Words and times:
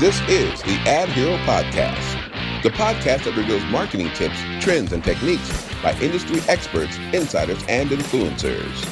This 0.00 0.20
is 0.22 0.60
the 0.62 0.74
Ad 0.88 1.08
Hero 1.10 1.36
Podcast, 1.46 2.62
the 2.64 2.70
podcast 2.70 3.24
that 3.24 3.36
reveals 3.36 3.62
marketing 3.66 4.10
tips, 4.14 4.36
trends, 4.58 4.92
and 4.92 5.04
techniques 5.04 5.72
by 5.84 5.96
industry 6.00 6.40
experts, 6.48 6.98
insiders, 7.12 7.62
and 7.68 7.90
influencers. 7.90 8.84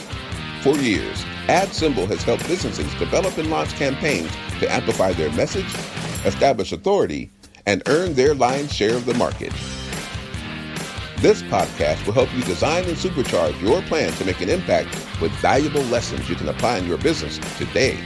For 0.62 0.76
years, 0.76 1.24
Adsemble 1.48 2.06
has 2.06 2.22
helped 2.22 2.46
businesses 2.46 2.94
develop 3.00 3.36
and 3.36 3.50
launch 3.50 3.70
campaigns 3.70 4.30
to 4.60 4.72
amplify 4.72 5.12
their 5.12 5.32
message, 5.32 5.66
establish 6.24 6.70
authority, 6.70 7.32
and 7.66 7.82
earn 7.86 8.14
their 8.14 8.32
lion's 8.32 8.72
share 8.72 8.94
of 8.94 9.04
the 9.04 9.14
market. 9.14 9.52
This 11.18 11.42
podcast 11.42 12.06
will 12.06 12.12
help 12.12 12.32
you 12.32 12.44
design 12.44 12.84
and 12.84 12.96
supercharge 12.96 13.60
your 13.60 13.82
plan 13.82 14.12
to 14.12 14.24
make 14.24 14.40
an 14.40 14.48
impact 14.48 14.94
with 15.20 15.32
valuable 15.40 15.82
lessons 15.82 16.30
you 16.30 16.36
can 16.36 16.48
apply 16.48 16.78
in 16.78 16.86
your 16.86 16.98
business 16.98 17.40
today. 17.58 17.98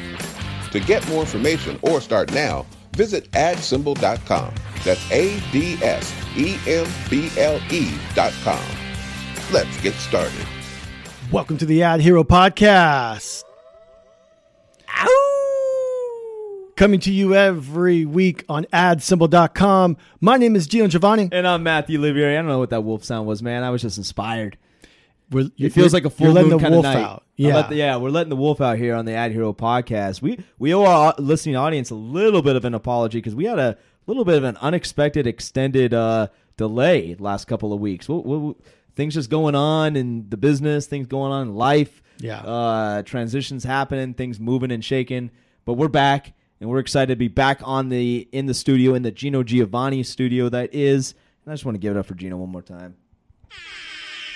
To 0.71 0.81
get 0.81 1.07
more 1.09 1.21
information 1.21 1.79
or 1.83 2.01
start 2.01 2.33
now, 2.33 2.65
visit 2.97 3.29
adsemble.com. 3.35 4.55
That's 4.83 5.13
A 5.13 5.39
D 5.53 5.75
S 5.83 6.13
E 6.37 6.59
M 6.67 6.87
B 7.11 7.31
L 7.39 7.61
E.com. 7.71 8.65
Let's 9.53 9.81
get 9.81 9.95
started. 9.95 10.47
Welcome 11.31 11.59
to 11.59 11.67
the 11.67 11.83
Ad 11.83 12.01
Hero 12.01 12.25
Podcast. 12.25 13.45
Coming 16.77 17.01
to 17.01 17.11
you 17.11 17.35
every 17.35 18.05
week 18.05 18.45
on 18.51 18.67
adsemble.com. 18.67 19.97
My 20.21 20.37
name 20.37 20.55
is 20.55 20.67
Geno 20.67 20.89
Giovanni. 20.89 21.31
And 21.33 21.49
I'm 21.49 21.63
Matthew 21.63 21.99
Olivieri. 21.99 22.35
I 22.35 22.37
don't 22.37 22.49
know 22.49 22.59
what 22.59 22.69
that 22.69 22.83
wolf 22.85 23.03
sound 23.03 23.27
was, 23.27 23.43
man. 23.43 23.63
I 23.63 23.71
was 23.71 23.81
just 23.81 23.97
inspired. 23.97 24.59
We're, 25.31 25.51
It 25.59 25.71
feels 25.73 25.93
like 25.93 26.05
a 26.05 26.11
full 26.11 26.33
moon 26.35 26.51
the 26.51 26.59
kind 26.59 26.67
of 26.67 26.73
wolf 26.73 26.85
night. 26.85 26.97
out. 27.03 27.25
Yeah. 27.37 27.63
the- 27.67 27.75
yeah, 27.75 27.97
we're 27.97 28.11
letting 28.11 28.31
the 28.31 28.37
wolf 28.37 28.61
out 28.61 28.79
here 28.79 28.95
on 28.95 29.05
the 29.05 29.13
Ad 29.13 29.33
Hero 29.33 29.53
podcast. 29.53 30.23
We 30.23 30.39
we 30.59 30.73
owe 30.75 30.85
our 30.85 31.15
listening 31.19 31.57
audience 31.57 31.91
a 31.91 31.95
little 31.97 32.43
bit 32.43 32.55
of 32.57 32.65
an 32.65 32.75
apology 32.75 33.19
because 33.19 33.35
we 33.35 33.45
had 33.45 33.59
a 33.59 33.77
little 34.07 34.25
bit 34.25 34.37
of 34.39 34.45
an 34.45 34.57
unexpected 34.59 35.27
extended 35.27 35.93
uh, 35.93 36.29
delay 36.57 37.17
last 37.19 37.47
couple 37.47 37.73
of 37.73 37.81
weeks. 37.81 38.09
we 38.09 38.17
we 38.19 38.55
things 38.95 39.15
just 39.15 39.29
going 39.29 39.55
on 39.55 39.97
in 39.97 40.29
the 40.31 40.37
business, 40.37 40.87
things 40.87 41.07
going 41.07 41.33
on 41.33 41.49
in 41.49 41.55
life. 41.55 42.03
Yeah. 42.19 42.39
uh, 42.41 43.03
transitions 43.03 43.63
happening, 43.65 44.15
things 44.15 44.41
moving 44.41 44.71
and 44.71 44.83
shaking. 44.83 45.31
But 45.67 45.75
we're 45.75 45.89
back, 45.89 46.33
and 46.61 46.71
we're 46.71 46.79
excited 46.79 47.09
to 47.13 47.17
be 47.17 47.29
back 47.29 47.61
on 47.65 47.89
the 47.91 48.27
in 48.33 48.47
the 48.47 48.55
studio 48.55 48.95
in 48.95 49.03
the 49.03 49.11
Geno 49.11 49.43
Giovanni 49.43 50.03
studio 50.05 50.49
that 50.51 50.73
is. 50.73 51.15
And 51.45 51.53
I 51.53 51.55
just 51.55 51.65
want 51.67 51.75
to 51.75 51.81
give 51.81 51.95
it 51.95 51.99
up 51.99 52.07
for 52.07 52.15
Geno 52.15 52.37
one 52.39 52.49
more 52.51 52.63
time. 52.63 52.95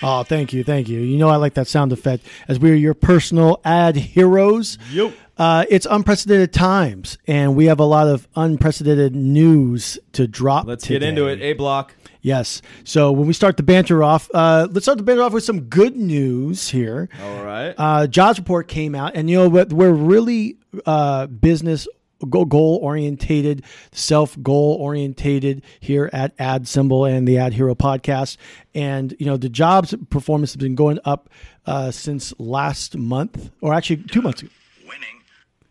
Oh, 0.02 0.22
thank 0.22 0.52
you. 0.52 0.64
Thank 0.64 0.88
you. 0.88 1.00
You 1.00 1.18
know, 1.18 1.28
I 1.28 1.36
like 1.36 1.54
that 1.54 1.66
sound 1.66 1.92
effect 1.92 2.24
as 2.48 2.58
we 2.58 2.70
are 2.70 2.74
your 2.74 2.94
personal 2.94 3.60
ad 3.64 3.96
heroes. 3.96 4.78
Yep. 4.92 5.12
Uh, 5.36 5.64
it's 5.70 5.86
unprecedented 5.88 6.52
times, 6.52 7.16
and 7.26 7.56
we 7.56 7.66
have 7.66 7.80
a 7.80 7.84
lot 7.84 8.06
of 8.08 8.28
unprecedented 8.36 9.14
news 9.16 9.98
to 10.12 10.26
drop. 10.26 10.66
Let's 10.66 10.86
get 10.86 11.02
into 11.02 11.28
it. 11.28 11.40
A 11.40 11.54
block. 11.54 11.94
Yes. 12.22 12.60
So 12.84 13.10
when 13.12 13.26
we 13.26 13.32
start 13.32 13.56
the 13.56 13.62
banter 13.62 14.02
off, 14.02 14.28
uh, 14.34 14.68
let's 14.70 14.84
start 14.84 14.98
the 14.98 15.04
banter 15.04 15.22
off 15.22 15.32
with 15.32 15.44
some 15.44 15.60
good 15.62 15.96
news 15.96 16.68
here. 16.68 17.08
All 17.22 17.42
right. 17.42 17.74
uh, 17.78 18.06
jobs 18.06 18.38
report 18.38 18.68
came 18.68 18.94
out, 18.94 19.12
and 19.14 19.30
you 19.30 19.38
know 19.38 19.48
what? 19.48 19.72
We're 19.72 19.92
really 19.92 20.58
uh, 20.84 21.26
business 21.26 21.88
goal 22.28 22.78
orientated, 22.82 23.64
self 23.92 24.40
goal 24.42 24.76
orientated 24.80 25.62
here 25.80 26.10
at 26.12 26.36
Adsemble 26.38 27.04
and 27.04 27.26
the 27.26 27.38
Ad 27.38 27.52
Hero 27.52 27.74
podcast. 27.74 28.36
And 28.74 29.14
you 29.18 29.26
know 29.26 29.36
the 29.36 29.48
jobs 29.48 29.94
performance 30.10 30.52
has 30.52 30.56
been 30.56 30.74
going 30.74 30.98
up 31.04 31.28
uh, 31.66 31.90
since 31.90 32.32
last 32.38 32.96
month, 32.96 33.50
or 33.60 33.74
actually 33.74 33.98
two 34.04 34.22
months 34.22 34.42
ago. 34.42 34.50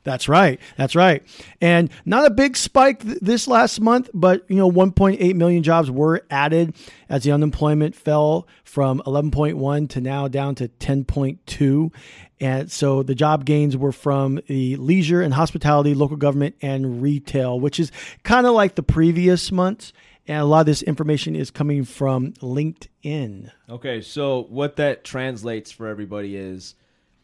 That's 0.10 0.28
right. 0.28 0.60
That's 0.76 0.96
right. 0.96 1.22
And 1.62 1.92
not 2.04 2.26
a 2.26 2.32
big 2.32 2.58
spike 2.58 3.04
th- 3.04 3.20
this 3.22 3.48
last 3.48 3.80
month, 3.80 4.10
but 4.12 4.44
you 4.50 4.56
know, 4.56 4.72
1.8 4.72 5.36
million 5.36 5.62
jobs 5.62 5.92
were 5.92 6.24
added 6.32 6.74
as 7.10 7.26
the 7.26 7.32
unemployment 7.32 7.94
fell 7.94 8.48
from 8.64 9.04
11.1 9.06 9.88
to 9.90 10.02
now 10.02 10.28
down 10.28 10.56
to 10.56 10.68
10.2. 10.68 11.94
And 12.40 12.72
so 12.72 13.04
the 13.04 13.14
job 13.14 13.46
gains 13.46 13.78
were 13.78 13.92
from 13.92 14.42
the 14.48 14.78
leisure 14.78 15.22
and 15.22 15.32
hospitality, 15.32 15.94
local 15.94 16.18
government, 16.18 16.56
and 16.60 17.04
retail, 17.04 17.60
which 17.60 17.80
is 17.80 17.92
kind 18.24 18.48
of 18.48 18.54
like 18.54 18.74
the 18.74 18.82
previous 18.82 19.52
months. 19.52 19.94
And 20.28 20.42
a 20.42 20.46
lot 20.46 20.62
of 20.62 20.66
this 20.66 20.82
information 20.82 21.36
is 21.36 21.52
coming 21.52 21.84
from 21.84 22.34
LinkedIn. 22.34 23.52
Okay, 23.70 24.02
so 24.02 24.48
what 24.50 24.78
that 24.78 25.04
translates 25.04 25.72
for 25.72 25.86
everybody 25.86 26.36
is 26.36 26.74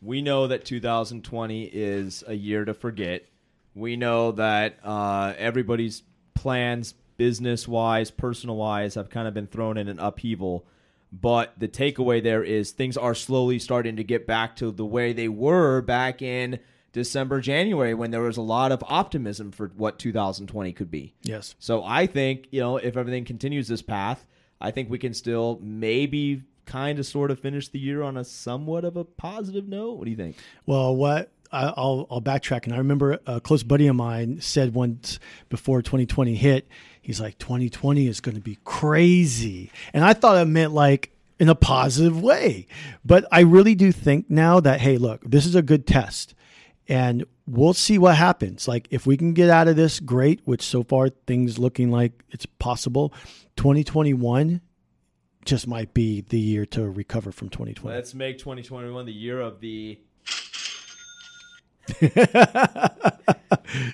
we 0.05 0.21
know 0.21 0.47
that 0.47 0.65
2020 0.65 1.63
is 1.63 2.23
a 2.27 2.33
year 2.33 2.63
to 2.65 2.73
forget. 2.73 3.25
We 3.73 3.95
know 3.95 4.31
that 4.33 4.77
uh, 4.83 5.33
everybody's 5.37 6.03
plans, 6.33 6.93
business 7.17 7.67
wise, 7.67 8.11
personal 8.11 8.55
wise, 8.55 8.95
have 8.95 9.09
kind 9.09 9.27
of 9.27 9.33
been 9.33 9.47
thrown 9.47 9.77
in 9.77 9.87
an 9.87 9.99
upheaval. 9.99 10.65
But 11.11 11.53
the 11.57 11.67
takeaway 11.67 12.21
there 12.21 12.43
is 12.43 12.71
things 12.71 12.97
are 12.97 13.15
slowly 13.15 13.57
starting 13.57 13.95
to 13.95 14.03
get 14.03 14.27
back 14.27 14.55
to 14.57 14.71
the 14.71 14.85
way 14.85 15.13
they 15.13 15.27
were 15.27 15.81
back 15.81 16.21
in 16.21 16.59
December, 16.93 17.41
January, 17.41 17.93
when 17.93 18.11
there 18.11 18.21
was 18.21 18.37
a 18.37 18.41
lot 18.41 18.71
of 18.71 18.83
optimism 18.87 19.51
for 19.51 19.71
what 19.75 19.99
2020 19.99 20.71
could 20.73 20.91
be. 20.91 21.13
Yes. 21.23 21.55
So 21.59 21.83
I 21.83 22.05
think, 22.07 22.47
you 22.51 22.61
know, 22.61 22.77
if 22.77 22.95
everything 22.95 23.25
continues 23.25 23.67
this 23.67 23.81
path, 23.81 24.25
I 24.61 24.71
think 24.71 24.89
we 24.89 24.97
can 24.97 25.13
still 25.13 25.59
maybe 25.61 26.43
kind 26.65 26.99
of 26.99 27.05
sort 27.05 27.31
of 27.31 27.39
finish 27.39 27.67
the 27.69 27.79
year 27.79 28.01
on 28.01 28.17
a 28.17 28.23
somewhat 28.23 28.83
of 28.85 28.95
a 28.97 29.03
positive 29.03 29.67
note. 29.67 29.93
What 29.97 30.05
do 30.05 30.11
you 30.11 30.17
think? 30.17 30.37
Well, 30.65 30.95
what 30.95 31.31
I- 31.51 31.73
I'll 31.77 32.07
I'll 32.09 32.21
backtrack, 32.21 32.65
and 32.65 32.73
I 32.73 32.77
remember 32.77 33.19
a 33.25 33.39
close 33.39 33.63
buddy 33.63 33.87
of 33.87 33.95
mine 33.95 34.41
said 34.41 34.73
once 34.73 35.19
before 35.49 35.81
2020 35.81 36.35
hit, 36.35 36.67
he's 37.01 37.21
like, 37.21 37.37
2020 37.37 38.07
is 38.07 38.19
going 38.19 38.35
to 38.35 38.41
be 38.41 38.57
crazy, 38.63 39.71
and 39.93 40.03
I 40.03 40.13
thought 40.13 40.37
it 40.41 40.45
meant 40.45 40.73
like 40.73 41.11
in 41.39 41.49
a 41.49 41.55
positive 41.55 42.21
way, 42.21 42.65
but 43.03 43.25
I 43.31 43.41
really 43.41 43.75
do 43.75 43.91
think 43.91 44.29
now 44.29 44.59
that 44.61 44.81
hey, 44.81 44.97
look, 44.97 45.21
this 45.29 45.45
is 45.45 45.53
a 45.55 45.61
good 45.61 45.85
test, 45.85 46.33
and 46.87 47.25
we'll 47.47 47.73
see 47.73 47.97
what 47.97 48.15
happens. 48.15 48.67
Like 48.67 48.87
if 48.89 49.05
we 49.05 49.15
can 49.17 49.33
get 49.33 49.49
out 49.49 49.67
of 49.67 49.75
this, 49.75 49.99
great. 49.99 50.41
Which 50.45 50.63
so 50.63 50.83
far 50.83 51.09
things 51.27 51.59
looking 51.59 51.91
like 51.91 52.23
it's 52.31 52.45
possible. 52.45 53.13
2021 53.55 54.61
just 55.45 55.67
might 55.67 55.93
be 55.93 56.21
the 56.21 56.39
year 56.39 56.65
to 56.67 56.89
recover 56.89 57.31
from 57.31 57.49
2020. 57.49 57.95
Let's 57.95 58.13
make 58.13 58.37
2021 58.39 59.05
the 59.05 59.13
year 59.13 59.39
of 59.39 59.61
the. 59.61 59.99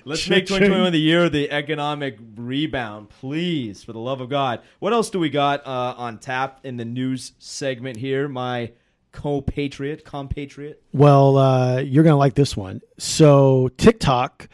Let's 0.04 0.28
make 0.28 0.46
2021 0.46 0.92
the 0.92 0.98
year 0.98 1.24
of 1.24 1.32
the 1.32 1.50
economic 1.50 2.18
rebound, 2.36 3.10
please, 3.10 3.84
for 3.84 3.92
the 3.92 3.98
love 3.98 4.22
of 4.22 4.30
God. 4.30 4.62
What 4.78 4.94
else 4.94 5.10
do 5.10 5.18
we 5.18 5.28
got 5.28 5.66
uh, 5.66 5.94
on 5.96 6.18
tap 6.18 6.60
in 6.64 6.78
the 6.78 6.86
news 6.86 7.32
segment 7.38 7.98
here? 7.98 8.28
My 8.28 8.72
co-patriot, 9.12 10.06
compatriot. 10.06 10.82
Well, 10.92 11.36
uh, 11.36 11.78
you're 11.80 12.02
going 12.02 12.14
to 12.14 12.18
like 12.18 12.34
this 12.34 12.56
one. 12.56 12.80
So, 12.98 13.68
TikTok 13.76 14.48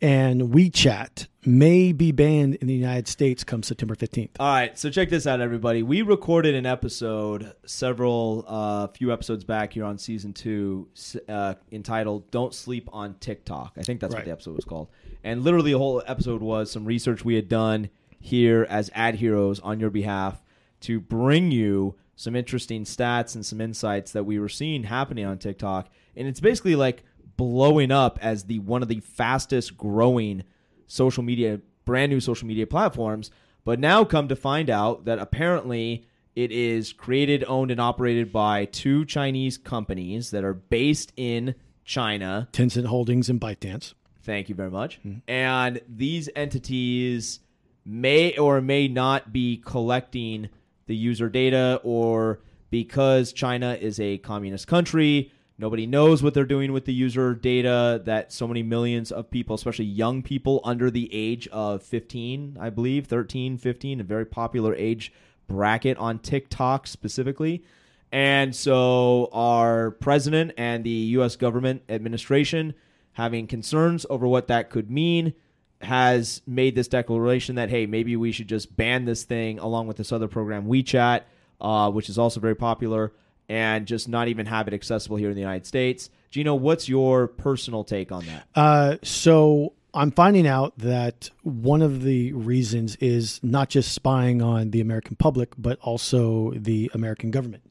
and 0.00 0.40
WeChat 0.40 1.26
may 1.46 1.92
be 1.92 2.12
banned 2.12 2.56
in 2.56 2.66
the 2.66 2.74
United 2.74 3.08
States 3.08 3.44
come 3.44 3.62
September 3.62 3.94
15th. 3.94 4.30
All 4.38 4.46
right, 4.46 4.78
so 4.78 4.90
check 4.90 5.08
this 5.08 5.26
out, 5.26 5.40
everybody. 5.40 5.82
We 5.82 6.02
recorded 6.02 6.54
an 6.54 6.66
episode 6.66 7.52
several, 7.64 8.44
uh, 8.46 8.88
few 8.88 9.12
episodes 9.12 9.44
back 9.44 9.72
here 9.72 9.84
on 9.84 9.96
season 9.98 10.32
two, 10.32 10.88
uh, 11.28 11.54
entitled 11.72 12.30
"Don't 12.30 12.52
Sleep 12.54 12.88
on 12.92 13.14
TikTok." 13.20 13.72
I 13.78 13.82
think 13.82 14.00
that's 14.00 14.12
Right. 14.14 14.20
what 14.20 14.24
the 14.26 14.32
episode 14.32 14.56
was 14.56 14.64
called. 14.64 14.88
And 15.24 15.42
literally, 15.42 15.72
the 15.72 15.78
whole 15.78 16.02
episode 16.06 16.42
was 16.42 16.70
some 16.70 16.84
research 16.84 17.24
we 17.24 17.34
had 17.36 17.48
done 17.48 17.88
here 18.18 18.66
as 18.68 18.90
ad 18.94 19.14
heroes 19.16 19.60
on 19.60 19.80
your 19.80 19.90
behalf 19.90 20.42
to 20.80 21.00
bring 21.00 21.50
you 21.50 21.94
some 22.16 22.36
interesting 22.36 22.84
stats 22.84 23.34
and 23.34 23.46
some 23.46 23.62
insights 23.62 24.12
that 24.12 24.24
we 24.24 24.38
were 24.38 24.48
seeing 24.48 24.84
happening 24.84 25.24
on 25.24 25.38
TikTok. 25.38 25.88
And 26.14 26.28
it's 26.28 26.40
basically 26.40 26.76
like 26.76 27.02
blowing 27.38 27.90
up 27.90 28.18
as 28.20 28.44
the 28.44 28.58
one 28.58 28.82
of 28.82 28.88
the 28.88 29.00
fastest 29.00 29.78
growing 29.78 30.42
social 30.90 31.22
media, 31.22 31.60
brand 31.84 32.10
new 32.10 32.20
social 32.20 32.48
media 32.48 32.66
platforms. 32.66 33.30
But 33.64 33.78
now 33.78 34.04
come 34.04 34.28
to 34.28 34.36
find 34.36 34.68
out 34.68 35.04
that 35.04 35.18
apparently 35.18 36.06
it 36.34 36.50
is 36.50 36.92
created, 36.92 37.44
owned, 37.46 37.70
and 37.70 37.80
operated 37.80 38.32
by 38.32 38.64
two 38.64 39.04
Chinese 39.04 39.56
companies 39.56 40.30
that 40.30 40.44
are 40.44 40.54
based 40.54 41.12
in 41.16 41.54
China. 41.84 42.48
Tencent 42.52 42.86
Holdings 42.86 43.28
and 43.28 43.40
ByteDance. 43.40 43.94
Thank 44.22 44.48
you 44.48 44.54
very 44.54 44.70
much. 44.70 44.98
Mm-hmm. 45.00 45.18
And 45.28 45.80
these 45.88 46.28
entities 46.34 47.40
may 47.84 48.36
or 48.36 48.60
may 48.60 48.88
not 48.88 49.32
be 49.32 49.62
collecting 49.64 50.48
the 50.86 50.96
user 50.96 51.28
data, 51.28 51.80
or 51.84 52.40
because 52.70 53.32
China 53.32 53.76
is 53.80 54.00
a 54.00 54.18
communist 54.18 54.66
country, 54.66 55.32
nobody 55.60 55.86
knows 55.86 56.22
what 56.22 56.34
they're 56.34 56.44
doing 56.44 56.72
with 56.72 56.86
the 56.86 56.92
user 56.92 57.34
data 57.34 58.00
that 58.04 58.32
so 58.32 58.48
many 58.48 58.62
millions 58.62 59.12
of 59.12 59.30
people, 59.30 59.54
especially 59.54 59.84
young 59.84 60.22
people 60.22 60.60
under 60.64 60.90
the 60.90 61.08
age 61.12 61.46
of 61.48 61.82
15, 61.82 62.56
I 62.58 62.70
believe, 62.70 63.06
13, 63.06 63.58
15, 63.58 64.00
a 64.00 64.04
very 64.04 64.24
popular 64.24 64.74
age 64.74 65.12
bracket 65.46 65.98
on 65.98 66.18
TikTok 66.18 66.86
specifically. 66.86 67.62
And 68.10 68.56
so 68.56 69.28
our 69.32 69.92
president 69.92 70.52
and 70.56 70.82
the 70.82 70.90
U.S. 70.90 71.36
government 71.36 71.82
administration 71.88 72.74
having 73.12 73.46
concerns 73.46 74.06
over 74.08 74.26
what 74.26 74.48
that 74.48 74.70
could 74.70 74.90
mean, 74.90 75.34
has 75.82 76.42
made 76.46 76.74
this 76.74 76.88
declaration 76.88 77.54
that 77.56 77.70
hey, 77.70 77.86
maybe 77.86 78.16
we 78.16 78.32
should 78.32 78.48
just 78.48 78.76
ban 78.76 79.04
this 79.04 79.24
thing 79.24 79.58
along 79.58 79.86
with 79.86 79.96
this 79.96 80.12
other 80.12 80.28
program 80.28 80.66
WeChat, 80.66 81.22
uh, 81.60 81.90
which 81.90 82.08
is 82.08 82.18
also 82.18 82.40
very 82.40 82.54
popular, 82.54 83.12
and 83.50 83.84
just 83.84 84.08
not 84.08 84.28
even 84.28 84.46
have 84.46 84.68
it 84.68 84.72
accessible 84.72 85.16
here 85.16 85.28
in 85.28 85.34
the 85.34 85.40
United 85.40 85.66
States. 85.66 86.08
Geno, 86.30 86.54
what's 86.54 86.88
your 86.88 87.26
personal 87.26 87.82
take 87.82 88.12
on 88.12 88.24
that? 88.26 88.46
Uh, 88.54 88.96
so 89.02 89.72
I'm 89.92 90.12
finding 90.12 90.46
out 90.46 90.78
that 90.78 91.30
one 91.42 91.82
of 91.82 92.02
the 92.04 92.32
reasons 92.32 92.94
is 92.96 93.40
not 93.42 93.68
just 93.68 93.92
spying 93.92 94.40
on 94.40 94.70
the 94.70 94.80
American 94.80 95.16
public, 95.16 95.52
but 95.58 95.80
also 95.80 96.52
the 96.54 96.92
American 96.94 97.32
government. 97.32 97.64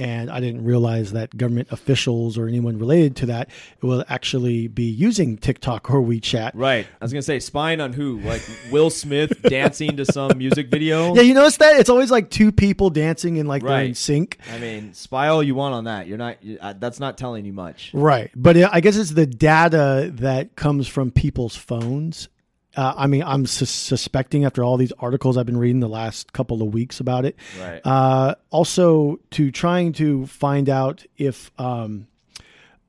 And 0.00 0.30
I 0.30 0.38
didn't 0.38 0.62
realize 0.62 1.10
that 1.10 1.36
government 1.36 1.72
officials 1.72 2.38
or 2.38 2.46
anyone 2.46 2.78
related 2.78 3.16
to 3.16 3.26
that 3.26 3.50
will 3.82 4.04
actually 4.08 4.68
be 4.68 4.84
using 4.84 5.36
TikTok 5.36 5.90
or 5.90 6.00
WeChat. 6.00 6.52
Right. 6.54 6.86
I 7.00 7.04
was 7.04 7.12
gonna 7.12 7.20
say 7.22 7.40
spying 7.40 7.80
on 7.80 7.92
who? 7.92 8.20
Like 8.20 8.40
Will 8.70 8.90
Smith 8.90 9.42
dancing 9.48 9.96
to 9.96 10.04
some 10.04 10.38
music 10.38 10.68
video. 10.68 11.16
Yeah, 11.16 11.22
you 11.22 11.34
notice 11.34 11.56
that 11.56 11.80
it's 11.80 11.90
always 11.90 12.12
like 12.12 12.30
two 12.30 12.52
people 12.52 12.90
dancing 12.90 13.38
and 13.40 13.48
like 13.48 13.64
they're 13.64 13.82
in 13.86 13.94
sync. 13.94 14.38
I 14.54 14.58
mean, 14.60 14.94
spy 14.94 15.26
all 15.26 15.42
you 15.42 15.56
want 15.56 15.74
on 15.74 15.84
that. 15.84 16.06
You're 16.06 16.16
not. 16.16 16.44
You, 16.44 16.58
uh, 16.60 16.74
that's 16.78 17.00
not 17.00 17.18
telling 17.18 17.44
you 17.44 17.52
much. 17.52 17.90
Right. 17.92 18.30
But 18.36 18.56
it- 18.56 18.70
I 18.70 18.78
guess 18.80 18.96
it's 18.96 19.10
the 19.10 19.26
data 19.26 20.12
that 20.14 20.54
comes 20.54 20.86
from 20.86 21.10
people's 21.10 21.56
phones. 21.56 22.28
Uh, 22.78 22.94
I 22.96 23.08
mean, 23.08 23.24
I'm 23.24 23.44
sus- 23.44 23.70
suspecting 23.70 24.44
after 24.44 24.62
all 24.62 24.76
these 24.76 24.92
articles 25.00 25.36
I've 25.36 25.46
been 25.46 25.56
reading 25.56 25.80
the 25.80 25.88
last 25.88 26.32
couple 26.32 26.62
of 26.62 26.72
weeks 26.72 27.00
about 27.00 27.24
it. 27.24 27.34
Right. 27.60 27.80
Uh, 27.84 28.36
also, 28.50 29.18
to 29.32 29.50
trying 29.50 29.92
to 29.94 30.26
find 30.26 30.68
out 30.68 31.04
if, 31.16 31.50
um, 31.58 32.06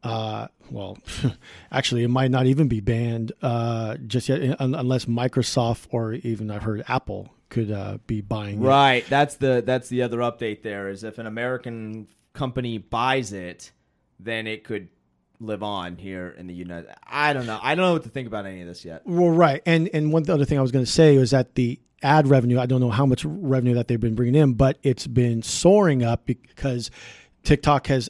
uh, 0.03 0.47
well, 0.69 0.99
actually, 1.71 2.03
it 2.03 2.09
might 2.09 2.29
not 2.29 2.45
even 2.45 2.67
be 2.67 2.81
banned 2.81 3.31
uh, 3.41 3.97
just 4.05 4.29
yet, 4.29 4.61
un- 4.61 4.75
unless 4.75 5.05
Microsoft 5.05 5.87
or 5.89 6.13
even 6.13 6.51
I've 6.51 6.61
heard 6.61 6.83
Apple 6.87 7.33
could 7.49 7.71
uh, 7.71 7.97
be 8.05 8.21
buying 8.21 8.61
it. 8.61 8.67
Right. 8.67 9.03
That's 9.09 9.37
the 9.37 9.63
that's 9.65 9.89
the 9.89 10.03
other 10.03 10.19
update. 10.19 10.61
There 10.61 10.89
is 10.89 11.03
if 11.03 11.17
an 11.17 11.25
American 11.25 12.07
company 12.33 12.77
buys 12.77 13.33
it, 13.33 13.71
then 14.19 14.45
it 14.45 14.63
could 14.63 14.89
live 15.39 15.63
on 15.63 15.95
here 15.97 16.35
in 16.37 16.47
the 16.47 16.53
United. 16.53 16.93
I 17.03 17.33
don't 17.33 17.45
know. 17.45 17.59
I 17.61 17.75
don't 17.75 17.85
know 17.85 17.93
what 17.93 18.03
to 18.03 18.09
think 18.09 18.27
about 18.27 18.45
any 18.45 18.61
of 18.61 18.67
this 18.67 18.83
yet. 18.83 19.01
Well, 19.05 19.29
right, 19.29 19.61
and 19.65 19.89
and 19.93 20.11
one 20.11 20.29
other 20.29 20.45
thing 20.45 20.57
I 20.57 20.61
was 20.61 20.71
going 20.71 20.85
to 20.85 20.91
say 20.91 21.17
was 21.17 21.31
that 21.31 21.55
the 21.55 21.79
ad 22.01 22.27
revenue. 22.27 22.59
I 22.59 22.65
don't 22.65 22.81
know 22.81 22.89
how 22.89 23.05
much 23.05 23.25
revenue 23.25 23.73
that 23.75 23.87
they've 23.87 23.99
been 23.99 24.15
bringing 24.15 24.35
in, 24.35 24.53
but 24.53 24.77
it's 24.83 25.07
been 25.07 25.41
soaring 25.41 26.03
up 26.03 26.25
because 26.25 26.91
TikTok 27.43 27.87
has 27.87 28.09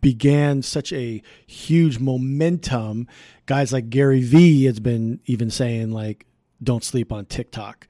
began 0.00 0.62
such 0.62 0.92
a 0.92 1.22
huge 1.46 1.98
momentum. 1.98 3.08
Guys 3.46 3.72
like 3.72 3.90
Gary 3.90 4.22
Vee 4.22 4.64
has 4.64 4.80
been 4.80 5.20
even 5.26 5.50
saying 5.50 5.90
like, 5.92 6.26
"Don't 6.62 6.84
sleep 6.84 7.12
on 7.12 7.26
TikTok." 7.26 7.88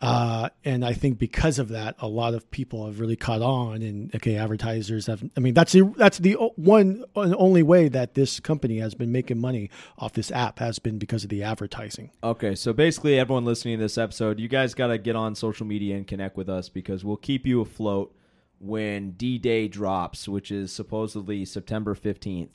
Uh, 0.00 0.48
and 0.64 0.82
I 0.82 0.94
think 0.94 1.18
because 1.18 1.58
of 1.58 1.68
that, 1.68 1.94
a 1.98 2.08
lot 2.08 2.32
of 2.32 2.50
people 2.50 2.86
have 2.86 3.00
really 3.00 3.16
caught 3.16 3.42
on, 3.42 3.82
and 3.82 4.14
okay, 4.14 4.36
advertisers 4.36 5.06
have. 5.08 5.22
I 5.36 5.40
mean, 5.40 5.52
that's 5.52 5.72
the 5.72 5.92
that's 5.96 6.16
the 6.16 6.34
one 6.56 7.04
and 7.14 7.34
only 7.36 7.62
way 7.62 7.88
that 7.88 8.14
this 8.14 8.40
company 8.40 8.78
has 8.78 8.94
been 8.94 9.12
making 9.12 9.38
money 9.38 9.68
off 9.98 10.14
this 10.14 10.32
app 10.32 10.58
has 10.58 10.78
been 10.78 10.98
because 10.98 11.22
of 11.22 11.28
the 11.28 11.42
advertising. 11.42 12.10
Okay, 12.24 12.54
so 12.54 12.72
basically, 12.72 13.18
everyone 13.18 13.44
listening 13.44 13.76
to 13.76 13.84
this 13.84 13.98
episode, 13.98 14.40
you 14.40 14.48
guys 14.48 14.72
got 14.72 14.86
to 14.86 14.96
get 14.96 15.16
on 15.16 15.34
social 15.34 15.66
media 15.66 15.96
and 15.96 16.06
connect 16.06 16.34
with 16.34 16.48
us 16.48 16.70
because 16.70 17.04
we'll 17.04 17.18
keep 17.18 17.46
you 17.46 17.60
afloat 17.60 18.16
when 18.58 19.10
D 19.12 19.36
Day 19.36 19.68
drops, 19.68 20.26
which 20.26 20.50
is 20.50 20.72
supposedly 20.72 21.44
September 21.44 21.94
fifteenth. 21.94 22.52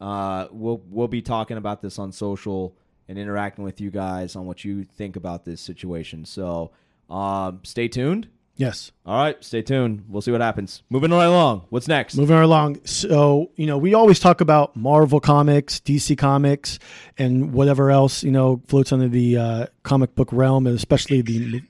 Uh, 0.00 0.48
we'll 0.50 0.82
we'll 0.88 1.06
be 1.06 1.22
talking 1.22 1.56
about 1.56 1.80
this 1.80 1.96
on 1.96 2.10
social 2.10 2.76
and 3.12 3.20
interacting 3.20 3.62
with 3.62 3.78
you 3.78 3.90
guys 3.90 4.36
on 4.36 4.46
what 4.46 4.64
you 4.64 4.84
think 4.84 5.16
about 5.16 5.44
this 5.44 5.60
situation. 5.60 6.24
So, 6.24 6.70
um, 7.10 7.60
stay 7.62 7.86
tuned. 7.86 8.26
Yes. 8.56 8.90
All 9.04 9.22
right, 9.22 9.42
stay 9.44 9.60
tuned. 9.60 10.04
We'll 10.08 10.22
see 10.22 10.30
what 10.30 10.40
happens. 10.40 10.82
Moving 10.88 11.10
right 11.10 11.26
along. 11.26 11.66
What's 11.68 11.88
next? 11.88 12.16
Moving 12.16 12.36
right 12.36 12.42
along. 12.42 12.80
So, 12.84 13.50
you 13.56 13.66
know, 13.66 13.76
we 13.76 13.92
always 13.92 14.18
talk 14.18 14.40
about 14.40 14.74
Marvel 14.74 15.20
Comics, 15.20 15.78
DC 15.80 16.16
Comics, 16.16 16.78
and 17.18 17.52
whatever 17.52 17.90
else, 17.90 18.22
you 18.22 18.30
know, 18.30 18.62
floats 18.68 18.92
under 18.92 19.08
the 19.08 19.36
uh, 19.36 19.66
comic 19.82 20.14
book 20.14 20.30
realm, 20.32 20.66
and 20.66 20.74
especially 20.74 21.20
the 21.20 21.62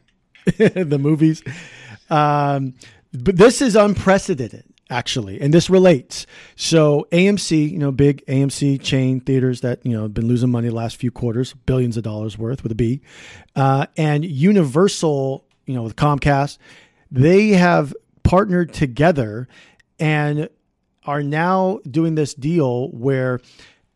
the 0.85 0.99
movies. 0.99 1.43
Um, 2.09 2.75
but 3.13 3.37
this 3.37 3.61
is 3.63 3.75
unprecedented, 3.75 4.65
actually, 4.91 5.41
and 5.41 5.53
this 5.53 5.71
relates. 5.71 6.27
So, 6.57 7.07
AMC, 7.13 7.71
you 7.71 7.79
know, 7.79 7.91
big 7.93 8.25
AMC 8.27 8.81
chain 8.83 9.21
theaters 9.21 9.61
that, 9.63 9.85
you 9.85 9.93
know, 9.93 10.03
have 10.03 10.15
been 10.15 10.29
losing 10.29 10.51
money 10.51 10.69
the 10.69 10.75
last 10.75 10.97
few 10.97 11.11
quarters, 11.11 11.55
billions 11.67 11.97
of 11.97 12.03
dollars 12.03 12.37
worth 12.37 12.63
with 12.63 12.73
a 12.73 12.75
B, 12.75 13.01
uh, 13.57 13.87
and 13.97 14.25
Universal, 14.25 15.45
you 15.67 15.75
know, 15.75 15.83
with 15.83 15.97
Comcast, 15.97 16.59
they 17.11 17.49
have 17.51 17.95
partnered 18.23 18.73
together 18.73 19.49
and 19.99 20.49
are 21.05 21.23
now 21.23 21.81
doing 21.91 22.15
this 22.15 22.35
deal 22.35 22.89
where 22.91 23.41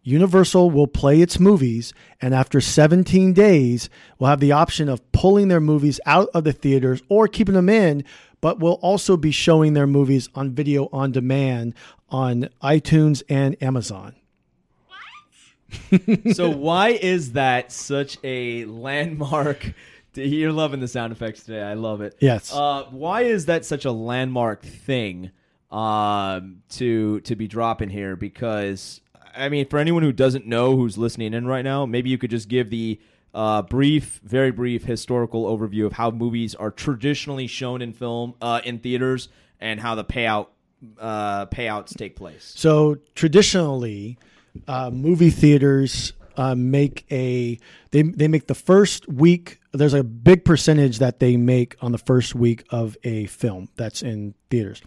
Universal 0.06 0.71
will 0.71 0.87
play 0.87 1.21
its 1.21 1.41
movies, 1.41 1.93
and 2.21 2.33
after 2.33 2.61
17 2.61 3.33
days, 3.33 3.91
will 4.21 4.29
have 4.29 4.38
the 4.38 4.53
option 4.53 4.88
of 4.88 5.11
pulling 5.11 5.49
their 5.49 5.61
movies 5.61 5.99
out 6.06 6.29
of 6.33 6.44
the 6.44 6.53
theaters 6.53 7.03
or 7.09 7.27
keeping 7.27 7.56
them 7.56 7.69
in, 7.69 8.05
but 8.41 8.61
will 8.61 8.79
also 8.83 9.17
be 9.17 9.31
showing 9.31 9.73
their 9.73 9.87
movies 9.87 10.29
on 10.35 10.53
video 10.53 10.88
on 10.93 11.12
demand 11.12 11.75
on 12.09 12.49
iTunes 12.62 13.23
and 13.29 13.61
Amazon. 13.62 14.15
What? 15.91 16.35
So 16.35 16.50
why 16.50 16.91
is 16.91 17.33
that 17.33 17.73
such 17.73 18.19
a 18.23 18.65
landmark? 18.67 19.73
You're 20.15 20.53
loving 20.53 20.81
the 20.81 20.88
sound 20.88 21.12
effects 21.12 21.43
today. 21.43 21.62
I 21.62 21.75
love 21.75 22.00
it. 22.00 22.17
Yes. 22.21 22.53
Uh, 22.53 22.85
why 22.91 23.23
is 23.23 23.47
that 23.47 23.65
such 23.65 23.85
a 23.85 23.93
landmark 23.93 24.62
thing 24.62 25.31
um, 25.71 26.62
to 26.71 27.21
to 27.21 27.37
be 27.37 27.47
dropping 27.47 27.91
here? 27.91 28.17
Because 28.17 29.00
I 29.37 29.49
mean, 29.49 29.69
for 29.69 29.79
anyone 29.79 30.03
who 30.03 30.12
doesn't 30.12 30.47
know 30.47 30.77
who's 30.77 30.97
listening 30.97 31.35
in 31.35 31.47
right 31.47 31.65
now, 31.65 31.85
maybe 31.85 32.11
you 32.11 32.19
could 32.19 32.31
just 32.31 32.49
give 32.49 32.71
the 32.71 33.00
uh, 33.37 33.61
brief, 33.61 34.19
very 34.25 34.50
brief 34.50 34.85
historical 34.85 35.44
overview 35.44 35.85
of 35.85 35.93
how 35.93 36.11
movies 36.11 36.55
are 36.55 36.71
traditionally 36.71 37.47
shown 37.47 37.83
in 37.83 37.93
film 37.93 38.35
uh, 38.41 38.62
in 38.65 38.79
theaters 38.79 39.29
and 39.61 39.79
how 39.79 39.94
the 39.94 40.05
payout 40.05 40.47
uh, 40.99 41.44
payouts 41.47 41.94
take 41.94 42.17
place. 42.17 42.55
So 42.56 42.97
traditionally, 43.15 44.19
uh, 44.67 44.91
movie 44.91 45.29
theaters 45.29 46.15
uh, 46.38 46.55
make 46.55 47.05
a 47.11 47.59
they 47.91 48.03
they 48.03 48.27
make 48.27 48.47
the 48.47 48.55
first 48.55 49.06
week. 49.06 49.61
There's 49.73 49.94
a 49.94 50.03
big 50.03 50.47
percentage 50.47 50.99
that 51.00 51.21
they 51.21 51.37
make 51.37 51.76
on 51.83 51.93
the 51.93 51.99
first 51.99 52.35
week 52.35 52.64
of 52.71 52.97
a 53.05 53.26
film 53.26 53.69
that's 53.76 54.00
in 54.00 54.35
theaters, 54.49 54.81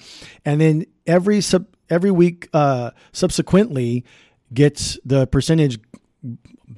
and 0.43 0.59
then 0.59 0.85
every 1.05 1.41
sub 1.41 1.67
every 1.87 2.11
week 2.11 2.49
uh, 2.53 2.91
subsequently 3.11 4.05
gets 4.51 4.97
the 5.05 5.27
percentage 5.27 5.77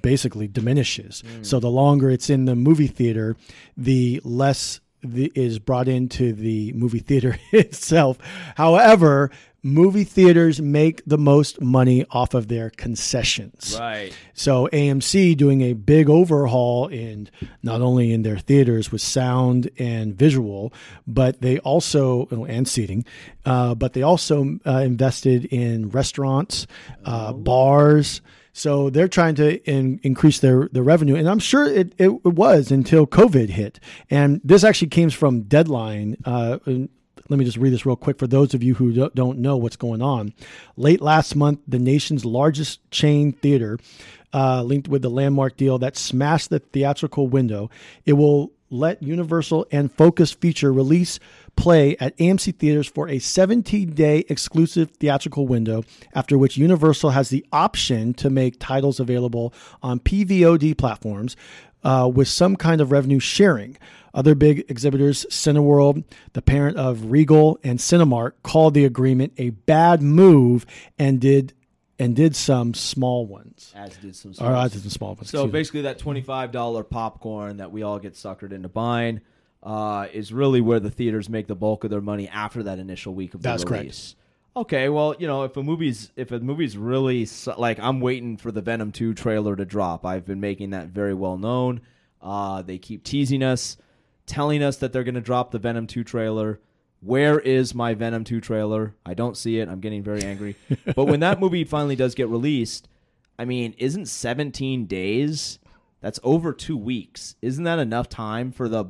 basically 0.02 0.48
diminishes. 0.48 1.24
So 1.42 1.60
the 1.60 1.70
longer 1.70 2.10
it's 2.10 2.30
in 2.30 2.46
the 2.46 2.56
movie 2.56 2.88
theater, 2.88 3.36
the 3.76 4.22
less 4.24 4.80
the, 5.04 5.32
is 5.36 5.60
brought 5.60 5.88
into 5.88 6.34
the 6.34 6.74
movie 6.74 7.00
theater 7.00 7.38
itself. 7.52 8.18
However, 8.56 9.32
movie 9.64 10.04
theaters 10.04 10.62
make 10.62 11.04
the 11.06 11.18
most 11.18 11.62
money 11.62 12.06
off 12.12 12.34
of 12.34 12.48
their 12.48 12.70
concessions. 12.72 13.78
Right. 13.80 14.16
So 14.34 14.68
AMC 14.74 15.38
doing 15.38 15.62
a 15.62 15.74
big 15.74 16.10
overhaul 16.10 16.88
in 16.88 17.30
not 17.62 17.82
only 17.82 18.12
in 18.12 18.24
their 18.24 18.38
theaters 18.38 18.92
with 18.92 19.02
sound 19.02 19.70
and 19.78 20.16
visual, 20.16 20.74
but 21.06 21.42
they 21.42 21.60
also 21.60 22.28
oh, 22.32 22.46
and 22.46 22.68
seating, 22.68 23.06
uh, 23.46 23.76
but 23.76 23.94
they 23.94 24.02
also 24.02 24.60
uh, 24.66 24.80
invested 24.80 25.46
in 25.46 25.90
restaurants, 25.90 26.68
uh, 27.06 27.34
bars. 27.34 28.22
So 28.54 28.90
they're 28.90 29.08
trying 29.08 29.36
to 29.36 29.64
in, 29.64 30.00
increase 30.04 30.40
their, 30.40 30.68
their 30.72 30.84
revenue, 30.84 31.16
and 31.16 31.30
I'm 31.30 31.40
sure 31.40 31.66
it, 31.66 31.94
it, 31.98 32.10
it 32.10 32.34
was 32.34 32.72
until 32.72 33.08
COVID 33.08 33.50
hit. 33.50 33.80
And 34.10 34.42
this 34.44 34.64
actually 34.64 34.90
came 34.90 35.10
from 35.10 35.44
Deadline. 35.44 36.18
Uh, 36.26 36.60
let 36.66 37.40
me 37.40 37.46
just 37.46 37.58
read 37.58 37.72
this 37.72 37.86
real 37.86 37.96
quick 37.96 38.20
for 38.20 38.28
those 38.28 38.54
of 38.54 38.62
you 38.62 38.74
who 38.76 38.92
don't- 38.92 39.16
don't 39.16 39.40
know 39.40 39.56
what's 39.56 39.78
going 39.78 40.02
on. 40.02 40.34
Late 40.76 41.02
last 41.02 41.36
month, 41.36 41.60
the 41.66 41.80
nation's 41.80 42.26
largest 42.26 42.80
chain 42.92 43.32
theater, 43.32 43.80
uh, 44.34 44.64
linked 44.64 44.90
with 44.90 45.02
the 45.02 45.10
landmark 45.10 45.56
deal 45.56 45.78
that 45.80 45.96
smashed 45.96 46.50
the 46.50 46.60
theatrical 46.60 47.28
window, 47.28 47.70
it 48.06 48.14
will 48.14 48.52
let 48.70 49.04
Universal 49.04 49.66
and 49.72 49.92
Focus 49.92 50.32
Feature 50.32 50.72
release 50.72 51.20
play 51.56 51.96
at 52.00 52.18
AMC 52.18 52.56
theaters 52.58 52.88
for 52.88 53.08
a 53.08 53.20
17 53.20 53.92
day 53.92 54.26
exclusive 54.30 54.92
theatrical 54.92 55.48
window, 55.48 55.84
after 56.14 56.38
which 56.38 56.58
Universal 56.58 57.12
has 57.12 57.30
the 57.30 57.46
option 57.52 58.14
to 58.16 58.30
make 58.30 58.60
titles 58.60 59.00
available 59.00 59.54
on 59.84 60.00
PVOD 60.00 60.78
platforms 60.78 61.36
uh, 61.84 62.10
with 62.14 62.28
some 62.28 62.56
kind 62.56 62.82
of 62.82 62.92
revenue 62.92 63.20
sharing. 63.20 63.78
Other 64.14 64.36
big 64.36 64.66
exhibitors, 64.70 65.26
Cineworld, 65.30 66.04
the 66.34 66.42
parent 66.42 66.78
of 66.78 67.12
Regal 67.12 67.60
and 67.64 67.80
Cinemark, 67.80 68.34
called 68.44 68.74
the 68.74 68.84
agreement 68.84 69.34
a 69.38 69.52
bad 69.52 70.02
move 70.02 70.66
and 71.00 71.22
did 71.22 71.54
and 71.98 72.16
did 72.16 72.36
some 72.36 72.74
small 72.74 73.28
ones. 73.28 73.72
As 73.76 73.96
did 73.98 74.16
some. 74.16 74.34
Or 74.42 74.56
I 74.56 74.68
did 74.68 74.82
some 74.82 74.90
small 74.90 75.10
ones. 75.10 75.30
So 75.30 75.40
excuse 75.40 75.46
me. 75.46 75.52
basically, 75.52 75.82
that 75.84 76.00
twenty-five 76.00 76.52
dollar 76.52 76.84
popcorn 76.84 77.58
that 77.58 77.72
we 77.72 77.84
all 77.84 78.00
get 78.00 78.16
suckered 78.16 78.52
into 78.52 78.68
buying 78.68 79.22
uh, 79.64 80.08
is 80.12 80.34
really 80.34 80.62
where 80.62 80.80
the 80.80 80.90
theaters 80.90 81.30
make 81.30 81.48
the 81.48 81.56
bulk 81.56 81.84
of 81.84 81.90
their 81.90 82.02
money 82.02 82.28
after 82.28 82.64
that 82.64 82.80
initial 82.80 83.14
week 83.14 83.34
of 83.34 83.42
the 83.42 83.50
That's 83.50 83.64
correct. 83.64 84.16
Okay, 84.56 84.90
well, 84.90 85.16
you 85.18 85.28
know, 85.28 85.44
if 85.44 85.56
a 85.56 85.64
movie's 85.64 86.12
if 86.16 86.32
a 86.32 86.40
movie's 86.40 86.78
really 86.78 87.28
like 87.58 87.80
I'm 87.80 88.02
waiting 88.02 88.38
for 88.38 88.52
the 88.52 88.62
Venom 88.62 88.92
two 88.92 89.14
trailer 89.14 89.56
to 89.56 89.64
drop. 89.64 90.06
I've 90.06 90.26
been 90.26 90.42
making 90.42 90.72
that 90.72 90.88
very 90.88 91.14
well 91.14 91.38
known. 91.38 91.82
Uh, 92.22 92.62
they 92.62 92.78
keep 92.78 93.04
teasing 93.04 93.44
us, 93.44 93.78
telling 94.26 94.62
us 94.62 94.78
that 94.78 94.92
they're 94.92 95.04
going 95.04 95.16
to 95.16 95.22
drop 95.22 95.52
the 95.52 95.60
Venom 95.60 95.88
two 95.88 96.04
trailer. 96.04 96.60
Where 97.02 97.40
is 97.40 97.74
my 97.74 97.96
Venom 97.96 98.24
2 98.24 98.42
trailer? 98.42 98.96
I 99.04 99.16
don't 99.16 99.36
see 99.36 99.58
it. 99.58 99.68
I'm 99.68 99.80
getting 99.80 100.04
very 100.04 100.22
angry. 100.22 100.56
but 100.96 101.06
when 101.06 101.22
that 101.22 101.40
movie 101.40 101.64
finally 101.64 101.96
does 101.96 102.14
get 102.14 102.30
released, 102.30 102.88
I 103.40 103.46
mean, 103.46 103.74
isn't 103.80 104.06
17 104.06 104.86
days? 104.86 105.58
That's 106.02 106.20
over 106.22 106.54
two 106.54 106.78
weeks. 106.78 107.36
Isn't 107.42 107.64
that 107.64 107.80
enough 107.80 108.08
time 108.08 108.52
for 108.52 108.70
the 108.70 108.86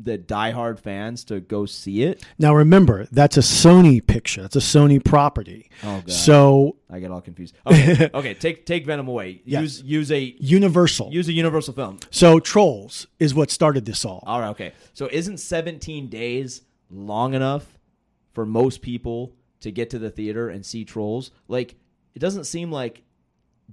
the 0.00 0.18
diehard 0.18 0.78
fans 0.78 1.24
to 1.24 1.40
go 1.40 1.66
see 1.66 2.02
it? 2.02 2.24
now 2.38 2.54
remember, 2.54 3.06
that's 3.12 3.36
a 3.36 3.40
Sony 3.40 4.04
picture. 4.04 4.42
That's 4.42 4.56
a 4.56 4.60
Sony 4.60 5.02
property. 5.02 5.70
Oh 5.82 6.00
god, 6.00 6.10
So 6.10 6.76
I 6.90 6.98
get 6.98 7.10
all 7.10 7.20
confused. 7.20 7.54
Okay, 7.66 8.10
okay, 8.14 8.34
take 8.34 8.66
take 8.66 8.86
Venom 8.86 9.08
away. 9.08 9.40
Yes. 9.44 9.62
Use 9.62 9.82
use 9.82 10.12
a 10.12 10.34
Universal. 10.38 11.12
use 11.12 11.28
a 11.28 11.32
Universal 11.32 11.74
film. 11.74 12.00
so 12.10 12.40
Trolls 12.40 13.06
is 13.20 13.34
what 13.34 13.50
started 13.50 13.84
this 13.86 14.04
all. 14.04 14.22
All 14.26 14.40
right, 14.40 14.48
okay. 14.48 14.72
So 14.94 15.08
isn't 15.10 15.38
17 15.38 16.08
days 16.08 16.62
long 16.90 17.34
enough 17.34 17.78
for 18.32 18.44
most 18.44 18.82
people 18.82 19.32
to 19.60 19.70
get 19.70 19.90
to 19.90 19.98
the 19.98 20.10
theater 20.10 20.48
and 20.48 20.66
see 20.66 20.84
Trolls? 20.84 21.30
Like 21.48 21.76
it 22.14 22.18
doesn't 22.18 22.44
seem 22.44 22.70
like 22.72 23.02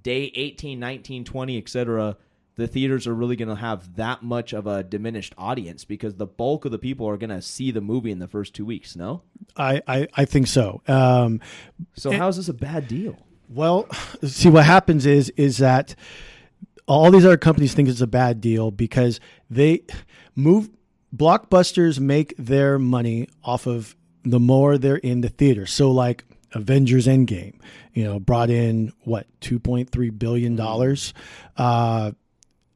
day 0.02 0.32
18, 0.36 0.80
19, 0.80 1.26
20, 1.26 1.58
etc. 1.58 2.18
the 2.62 2.68
theaters 2.68 3.08
are 3.08 3.14
really 3.16 3.36
going 3.36 3.50
to 3.50 3.56
have 3.56 3.96
that 3.96 4.22
much 4.22 4.54
of 4.54 4.68
a 4.68 4.84
diminished 4.84 5.34
audience 5.38 5.84
because 5.84 6.16
the 6.16 6.28
bulk 6.28 6.64
of 6.66 6.72
the 6.72 6.78
people 6.78 7.08
are 7.10 7.18
going 7.18 7.32
to 7.32 7.42
see 7.42 7.72
the 7.72 7.82
movie 7.82 8.12
in 8.12 8.20
the 8.20 8.28
first 8.28 8.54
2 8.54 8.64
weeks, 8.64 8.96
no? 8.96 9.24
I, 9.58 9.82
I, 9.88 10.08
I 10.14 10.26
think 10.26 10.46
so. 10.48 10.82
Um, 10.88 11.42
So 11.96 12.12
how 12.12 12.28
is 12.28 12.38
this 12.38 12.50
a 12.50 12.54
bad 12.54 12.88
deal? 12.88 13.18
Well, 13.50 13.88
see 14.24 14.50
what 14.50 14.66
happens 14.66 15.06
is 15.06 15.30
is 15.32 15.58
that 15.58 15.96
all 16.88 17.10
these 17.10 17.26
other 17.26 17.38
companies 17.38 17.74
think 17.74 17.90
it's 17.90 18.02
a 18.02 18.08
bad 18.08 18.42
deal 18.42 18.70
because 18.70 19.20
they 19.50 19.82
move 20.36 20.70
blockbusters 21.16 22.00
make 22.00 22.34
their 22.38 22.78
money 22.80 23.28
off 23.44 23.66
of 23.66 23.96
the 24.24 24.40
more 24.40 24.78
they're 24.78 24.98
in 24.98 25.22
the 25.22 25.30
theater. 25.30 25.66
So 25.66 25.92
like 25.92 26.24
Avengers 26.54 27.08
Endgame, 27.08 27.56
you 27.94 28.04
know, 28.04 28.20
brought 28.20 28.50
in 28.50 28.94
what 29.04 29.26
2.3 29.42 30.20
billion 30.20 30.56
dollars. 30.56 31.14
Uh 31.58 32.12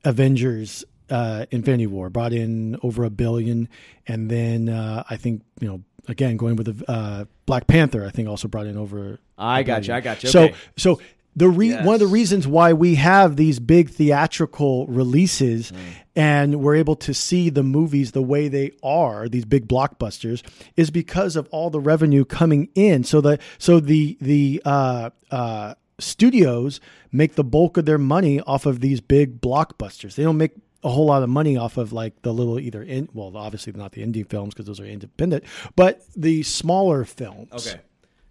Avengers 0.06 0.86
uh, 1.10 1.46
Infinity 1.52 1.88
War 1.88 2.10
brought 2.10 2.34
in 2.34 2.78
over 2.82 3.04
a 3.04 3.10
billion, 3.10 3.68
and 4.08 4.30
then 4.30 4.70
uh, 4.70 5.04
I 5.10 5.18
think 5.18 5.44
you 5.60 5.68
know 5.68 5.84
again 6.08 6.38
going 6.38 6.56
with 6.56 6.78
the 6.78 6.92
uh, 6.92 7.26
Black 7.46 7.68
Panther, 7.68 8.06
I 8.06 8.10
think 8.12 8.28
also 8.30 8.48
brought 8.48 8.66
in 8.68 8.78
over. 8.78 9.20
I 9.38 9.64
got 9.64 9.88
you. 9.88 9.94
I 9.94 10.02
got 10.02 10.24
you. 10.24 10.30
So 10.30 10.50
so 10.78 11.02
the 11.36 11.50
re- 11.50 11.70
Yes. 11.70 11.86
one 11.86 11.96
of 11.96 12.00
the 12.00 12.08
reasons 12.08 12.48
why 12.48 12.72
we 12.72 12.96
have 12.96 13.36
these 13.36 13.60
big 13.60 13.90
theatrical 13.90 14.88
releases 14.88 15.72
Mm. 15.72 15.78
and 16.16 16.56
we're 16.62 16.76
able 16.76 16.96
to 16.96 17.14
see 17.14 17.50
the 17.50 17.62
movies 17.64 18.14
the 18.14 18.22
way 18.24 18.48
they 18.48 18.72
are, 18.82 19.28
these 19.28 19.44
big 19.44 19.68
blockbusters, 19.68 20.42
is 20.78 20.90
because 20.92 21.36
of 21.36 21.48
all 21.52 21.70
the 21.70 21.82
revenue 21.82 22.24
coming 22.24 22.70
in. 22.74 23.04
So 23.04 23.20
the 23.22 23.38
so 23.58 23.80
the 23.82 24.18
the 24.22 24.62
uh, 24.66 25.10
uh, 25.30 25.74
studios 26.00 26.80
make 27.12 27.36
the 27.36 27.44
bulk 27.44 27.78
of 27.78 27.86
their 27.86 27.98
money 27.98 28.42
off 28.42 28.66
of 28.66 28.80
these 28.82 29.02
big 29.02 29.42
blockbusters. 29.42 30.16
They 30.16 30.24
don't 30.24 30.38
make 30.38 30.52
a 30.84 30.90
whole 30.90 31.06
lot 31.08 31.24
of 31.24 31.30
money 31.30 31.58
off 31.58 31.78
of 31.78 31.92
like 31.92 32.22
the 32.22 32.32
little 32.32 32.60
either 32.60 32.84
in 32.84 33.10
well 33.14 33.36
obviously 33.36 33.74
not 33.74 33.94
the 33.94 34.04
indie 34.04 34.28
films 34.28 34.54
because 34.54 34.68
those 34.68 34.80
are 34.80 34.86
independent, 34.86 35.44
but 35.76 36.04
the 36.16 36.44
smaller 36.44 37.04
films. 37.04 37.52
Okay. 37.68 37.82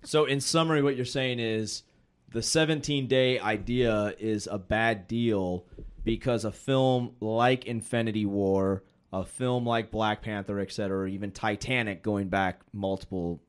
So 0.04 0.26
in 0.26 0.40
summary, 0.40 0.82
what 0.82 0.96
you're 0.96 1.04
saying 1.04 1.40
is 1.40 1.82
the 2.30 2.42
17 2.42 3.06
day 3.06 3.38
idea 3.38 4.14
is 4.18 4.48
a 4.50 4.58
bad 4.58 5.08
deal 5.08 5.64
because 6.04 6.44
a 6.44 6.52
film 6.52 7.14
like 7.20 7.64
Infinity 7.64 8.26
War, 8.26 8.82
a 9.12 9.24
film 9.24 9.66
like 9.66 9.90
Black 9.90 10.22
Panther, 10.22 10.60
etc., 10.60 11.08
even 11.08 11.30
Titanic, 11.30 12.02
going 12.02 12.28
back 12.28 12.60
multiple 12.72 13.40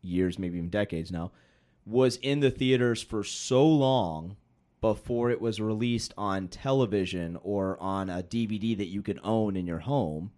years, 0.00 0.38
maybe 0.38 0.58
even 0.58 0.70
decades 0.70 1.12
now, 1.12 1.30
was 1.84 2.16
in 2.16 2.40
the 2.40 2.50
theaters 2.50 3.02
for 3.02 3.24
so 3.24 3.66
long 3.66 4.36
before 4.80 5.30
it 5.30 5.40
was 5.40 5.60
released 5.60 6.12
on 6.18 6.48
television 6.48 7.38
or 7.42 7.80
on 7.80 8.10
a 8.10 8.22
DVD 8.22 8.76
that 8.76 8.88
you 8.88 9.00
could 9.00 9.20
own 9.22 9.56
in 9.56 9.66
your 9.66 9.80
home. 9.80 10.32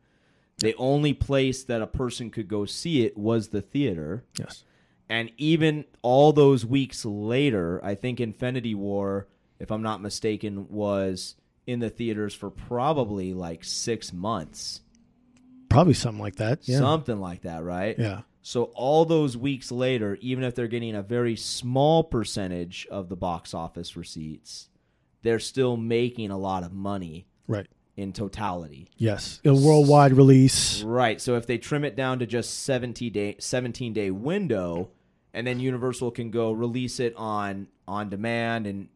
The 0.59 0.75
only 0.77 1.13
place 1.15 1.65
that 1.65 1.83
a 1.83 1.87
person 1.87 2.31
could 2.31 2.47
go 2.47 2.65
see 2.65 3.05
it 3.05 3.17
was 3.17 3.49
the 3.49 3.63
theater. 3.63 4.25
Yes. 4.39 4.65
And 5.09 5.33
even 5.37 5.85
all 6.03 6.33
those 6.33 6.65
weeks 6.65 7.05
later, 7.05 7.81
I 7.85 7.95
think 7.95 8.21
Infinity 8.21 8.75
War, 8.75 9.29
if 9.59 9.71
I'm 9.71 9.83
not 9.83 10.01
mistaken, 10.01 10.69
was 10.69 11.37
in 11.67 11.81
the 11.81 11.91
theaters 11.91 12.35
for 12.35 12.51
probably 12.51 13.35
like 13.35 13.65
six 13.65 14.13
months. 14.13 14.83
Probably 15.69 15.95
something 15.95 16.23
like 16.23 16.37
that. 16.37 16.69
Yeah. 16.69 16.79
Something 16.79 17.21
like 17.21 17.43
that, 17.43 17.65
right? 17.65 17.99
yeah. 17.99 18.21
So 18.47 18.65
all 18.75 19.07
those 19.07 19.39
weeks 19.39 19.73
later, 19.73 20.19
even 20.21 20.45
if 20.45 20.55
they're 20.55 20.69
getting 20.69 20.95
a 20.95 21.03
very 21.03 21.35
small 21.35 22.05
percentage 22.05 22.87
of 22.91 23.09
the 23.09 23.17
box 23.17 23.55
office 23.55 23.97
receipts, 23.97 24.69
they're 25.23 25.39
still 25.39 25.79
making 25.79 26.31
a 26.31 26.37
lot 26.37 26.63
of 26.63 26.71
money 26.71 27.27
Right. 27.49 27.67
in 27.97 28.13
totality. 28.13 28.89
Yes. 28.99 29.41
A 29.47 29.55
worldwide 29.55 30.13
release. 30.13 30.83
Right. 30.83 31.23
So 31.23 31.37
if 31.37 31.47
they 31.47 31.57
trim 31.57 31.85
it 31.87 31.97
down 31.97 32.19
to 32.19 32.27
just 32.27 32.65
17 32.65 33.11
day 33.15 33.37
17 33.39 33.95
day 33.95 34.11
window 34.11 34.91
and 35.33 35.47
then 35.47 35.59
Universal 35.59 36.11
can 36.11 36.31
go 36.31 36.53
release 36.53 37.01
it 37.01 37.15
on 37.17 37.69
on 37.89 38.11
demand 38.11 38.67
and 38.67 38.89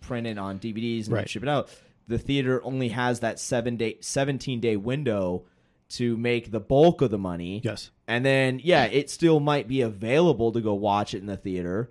print 0.00 0.28
it 0.28 0.38
on 0.38 0.60
DVDs 0.60 1.06
and 1.06 1.14
Right. 1.14 1.28
ship 1.28 1.42
it 1.42 1.48
out, 1.48 1.68
the 2.06 2.18
theater 2.18 2.62
only 2.64 2.90
has 2.90 3.18
that 3.18 3.40
7 3.40 3.76
day 3.76 3.96
17 4.00 4.60
day 4.60 4.76
window 4.76 5.42
to 5.90 6.16
make 6.16 6.50
the 6.50 6.60
bulk 6.60 7.02
of 7.02 7.10
the 7.10 7.18
money. 7.18 7.60
Yes. 7.64 7.90
And 8.06 8.24
then 8.24 8.60
yeah, 8.62 8.84
it 8.84 9.10
still 9.10 9.40
might 9.40 9.68
be 9.68 9.80
available 9.82 10.52
to 10.52 10.60
go 10.60 10.74
watch 10.74 11.14
it 11.14 11.18
in 11.18 11.26
the 11.26 11.36
theater. 11.36 11.90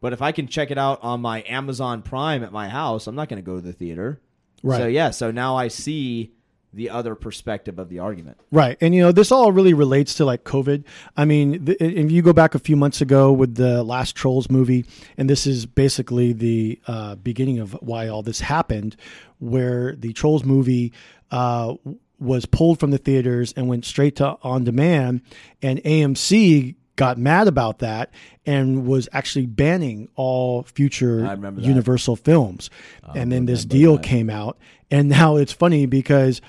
But 0.00 0.12
if 0.12 0.22
I 0.22 0.32
can 0.32 0.46
check 0.46 0.70
it 0.70 0.78
out 0.78 1.02
on 1.02 1.20
my 1.20 1.44
Amazon 1.46 2.02
Prime 2.02 2.42
at 2.42 2.52
my 2.52 2.68
house, 2.68 3.06
I'm 3.06 3.14
not 3.14 3.28
going 3.28 3.42
to 3.42 3.46
go 3.46 3.56
to 3.56 3.60
the 3.60 3.72
theater. 3.72 4.20
Right. 4.62 4.78
So 4.78 4.86
yeah, 4.86 5.10
so 5.10 5.30
now 5.30 5.56
I 5.56 5.68
see 5.68 6.32
the 6.72 6.90
other 6.90 7.14
perspective 7.14 7.78
of 7.78 7.88
the 7.88 7.98
argument. 7.98 8.38
Right. 8.52 8.78
And, 8.80 8.94
you 8.94 9.02
know, 9.02 9.12
this 9.12 9.32
all 9.32 9.50
really 9.52 9.74
relates 9.74 10.14
to 10.14 10.24
like 10.24 10.44
COVID. 10.44 10.84
I 11.16 11.24
mean, 11.24 11.64
the, 11.64 11.82
if 11.82 12.10
you 12.10 12.22
go 12.22 12.32
back 12.32 12.54
a 12.54 12.58
few 12.58 12.76
months 12.76 13.00
ago 13.00 13.32
with 13.32 13.56
the 13.56 13.82
last 13.82 14.14
Trolls 14.14 14.48
movie, 14.48 14.86
and 15.16 15.28
this 15.28 15.46
is 15.46 15.66
basically 15.66 16.32
the 16.32 16.80
uh, 16.86 17.16
beginning 17.16 17.58
of 17.58 17.72
why 17.80 18.08
all 18.08 18.22
this 18.22 18.40
happened, 18.40 18.96
where 19.38 19.96
the 19.96 20.12
Trolls 20.12 20.44
movie 20.44 20.92
uh, 21.30 21.74
was 22.20 22.46
pulled 22.46 22.78
from 22.78 22.90
the 22.90 22.98
theaters 22.98 23.52
and 23.56 23.66
went 23.68 23.84
straight 23.84 24.16
to 24.16 24.36
on 24.42 24.64
demand, 24.64 25.22
and 25.62 25.82
AMC 25.82 26.76
got 26.96 27.16
mad 27.16 27.48
about 27.48 27.78
that 27.78 28.12
and 28.44 28.86
was 28.86 29.08
actually 29.12 29.46
banning 29.46 30.08
all 30.16 30.64
future 30.64 31.24
that. 31.24 31.62
Universal 31.64 32.16
films. 32.16 32.68
and 33.14 33.32
then 33.32 33.46
this 33.46 33.64
deal 33.64 33.96
came 33.98 34.28
out, 34.28 34.58
and 34.90 35.08
now 35.08 35.36
it's 35.36 35.52
funny 35.52 35.86
because 35.86 36.40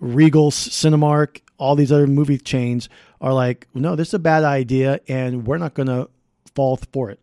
Regal, 0.00 0.50
Cinemark, 0.50 1.40
all 1.56 1.74
these 1.74 1.90
other 1.90 2.06
movie 2.06 2.36
chains 2.36 2.88
are 3.20 3.32
like, 3.32 3.66
no, 3.72 3.96
this 3.96 4.08
is 4.08 4.14
a 4.14 4.18
bad 4.18 4.44
idea, 4.44 5.00
and 5.08 5.46
we're 5.46 5.56
not 5.58 5.72
going 5.72 5.86
to 5.86 6.10
fall 6.54 6.76
for 6.92 7.10
it. 7.10 7.18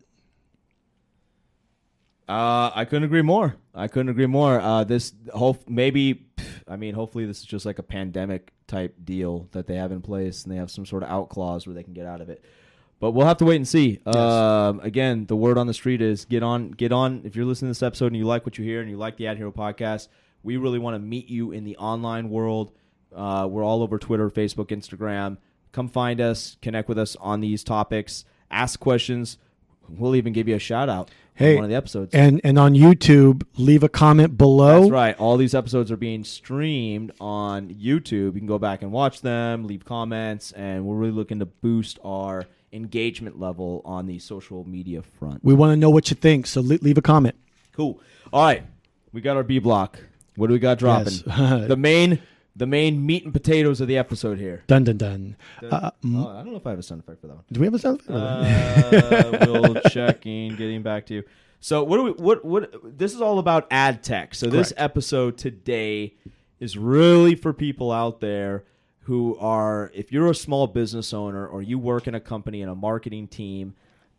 Uh, 2.28 2.70
I 2.74 2.84
couldn't 2.84 3.04
agree 3.04 3.22
more. 3.22 3.56
I 3.74 3.88
couldn't 3.88 4.08
agree 4.08 4.26
more. 4.26 4.60
Uh, 4.60 4.84
this 4.84 5.12
hope 5.34 5.68
maybe, 5.68 6.14
I 6.72 6.76
mean, 6.76 6.94
hopefully 6.94 7.26
this 7.26 7.40
is 7.40 7.44
just 7.44 7.66
like 7.66 7.78
a 7.78 7.82
pandemic 7.82 8.50
type 8.66 8.94
deal 9.04 9.46
that 9.52 9.66
they 9.66 9.76
have 9.76 9.92
in 9.92 10.00
place, 10.00 10.42
and 10.42 10.52
they 10.52 10.56
have 10.56 10.70
some 10.70 10.86
sort 10.86 11.02
of 11.02 11.10
out 11.10 11.28
clause 11.28 11.66
where 11.66 11.74
they 11.74 11.82
can 11.82 11.92
get 11.92 12.06
out 12.06 12.22
of 12.22 12.30
it. 12.30 12.42
But 12.98 13.10
we'll 13.10 13.26
have 13.26 13.36
to 13.38 13.44
wait 13.44 13.56
and 13.56 13.68
see. 13.68 14.00
Um, 14.06 14.80
again, 14.80 15.26
the 15.26 15.36
word 15.36 15.58
on 15.58 15.66
the 15.66 15.74
street 15.74 16.00
is 16.00 16.24
get 16.24 16.42
on, 16.42 16.70
get 16.70 16.90
on. 16.90 17.22
If 17.24 17.36
you're 17.36 17.44
listening 17.44 17.68
to 17.68 17.78
this 17.78 17.82
episode 17.82 18.06
and 18.06 18.16
you 18.16 18.24
like 18.24 18.46
what 18.46 18.56
you 18.56 18.64
hear 18.64 18.80
and 18.80 18.88
you 18.88 18.96
like 18.96 19.18
the 19.18 19.26
Ad 19.26 19.36
Hero 19.36 19.52
podcast, 19.52 20.08
we 20.42 20.56
really 20.56 20.78
want 20.78 20.94
to 20.94 20.98
meet 20.98 21.28
you 21.28 21.52
in 21.52 21.64
the 21.64 21.76
online 21.76 22.30
world. 22.30 22.72
Uh, 23.14 23.46
we're 23.50 23.64
all 23.64 23.82
over 23.82 23.98
Twitter, 23.98 24.30
Facebook, 24.30 24.68
Instagram. 24.68 25.36
Come 25.72 25.88
find 25.88 26.22
us, 26.22 26.56
connect 26.62 26.88
with 26.88 26.98
us 26.98 27.16
on 27.16 27.40
these 27.40 27.62
topics, 27.62 28.24
ask 28.50 28.80
questions. 28.80 29.36
We'll 29.90 30.16
even 30.16 30.32
give 30.32 30.48
you 30.48 30.54
a 30.54 30.60
shout 30.60 30.88
out 30.88 31.10
Hey, 31.34 31.54
one 31.56 31.64
of 31.64 31.70
the 31.70 31.76
episodes. 31.76 32.14
And 32.14 32.40
and 32.44 32.58
on 32.58 32.74
YouTube, 32.74 33.42
leave 33.56 33.82
a 33.82 33.88
comment 33.88 34.36
below. 34.36 34.80
That's 34.80 34.90
right. 34.90 35.18
All 35.18 35.36
these 35.36 35.54
episodes 35.54 35.90
are 35.90 35.96
being 35.96 36.24
streamed 36.24 37.12
on 37.20 37.68
YouTube. 37.68 38.34
You 38.34 38.40
can 38.40 38.46
go 38.46 38.58
back 38.58 38.82
and 38.82 38.92
watch 38.92 39.22
them, 39.22 39.64
leave 39.64 39.84
comments, 39.84 40.52
and 40.52 40.84
we're 40.84 40.96
really 40.96 41.12
looking 41.12 41.38
to 41.38 41.46
boost 41.46 41.98
our 42.04 42.44
engagement 42.72 43.40
level 43.40 43.82
on 43.84 44.06
the 44.06 44.18
social 44.18 44.64
media 44.64 45.02
front. 45.02 45.42
We 45.42 45.54
want 45.54 45.72
to 45.72 45.76
know 45.76 45.90
what 45.90 46.10
you 46.10 46.16
think, 46.16 46.46
so 46.46 46.60
le- 46.60 46.78
leave 46.82 46.98
a 46.98 47.02
comment. 47.02 47.36
Cool. 47.72 48.00
All 48.32 48.44
right, 48.44 48.64
we 49.12 49.20
got 49.20 49.36
our 49.36 49.42
B 49.42 49.58
block. 49.58 49.98
What 50.36 50.46
do 50.46 50.52
we 50.54 50.58
got 50.58 50.78
dropping? 50.78 51.12
Yes. 51.26 51.68
the 51.68 51.76
main, 51.76 52.20
the 52.54 52.66
main 52.66 53.04
meat 53.04 53.24
and 53.24 53.32
potatoes 53.32 53.80
of 53.80 53.88
the 53.88 53.96
episode 53.98 54.38
here. 54.38 54.62
Dun 54.66 54.84
dun 54.84 54.96
dun. 54.98 55.36
Uh, 55.62 55.90
Oh, 56.04 56.28
I 56.28 56.42
don't 56.42 56.50
know 56.52 56.56
if 56.56 56.66
I 56.66 56.70
have 56.70 56.78
a 56.78 56.82
sound 56.82 57.00
effect 57.00 57.20
for 57.20 57.28
that 57.28 57.34
one. 57.36 57.44
do 57.52 57.60
we 57.60 57.66
have 57.66 57.74
a 57.74 57.78
sound? 57.78 58.00
effect? 58.00 58.12
Uh, 58.12 59.46
we'll 59.50 59.80
checking, 59.90 60.54
getting 60.56 60.82
back 60.82 61.06
to 61.06 61.14
you. 61.14 61.24
So 61.60 61.84
what 61.84 61.96
do 61.98 62.02
we 62.02 62.10
what 62.12 62.44
what 62.44 62.72
this 62.98 63.14
is 63.14 63.20
all 63.20 63.38
about 63.38 63.66
ad 63.70 64.02
tech. 64.02 64.34
So 64.34 64.48
this 64.48 64.72
episode 64.76 65.38
today 65.38 66.14
is 66.60 66.76
really 66.76 67.34
for 67.36 67.52
people 67.52 67.90
out 67.92 68.20
there 68.20 68.64
who 69.06 69.36
are 69.38 69.90
if 69.94 70.10
you're 70.12 70.30
a 70.30 70.34
small 70.34 70.66
business 70.66 71.12
owner 71.14 71.46
or 71.46 71.62
you 71.62 71.78
work 71.78 72.06
in 72.06 72.14
a 72.14 72.20
company 72.20 72.62
in 72.62 72.68
a 72.68 72.74
marketing 72.74 73.28
team 73.28 73.74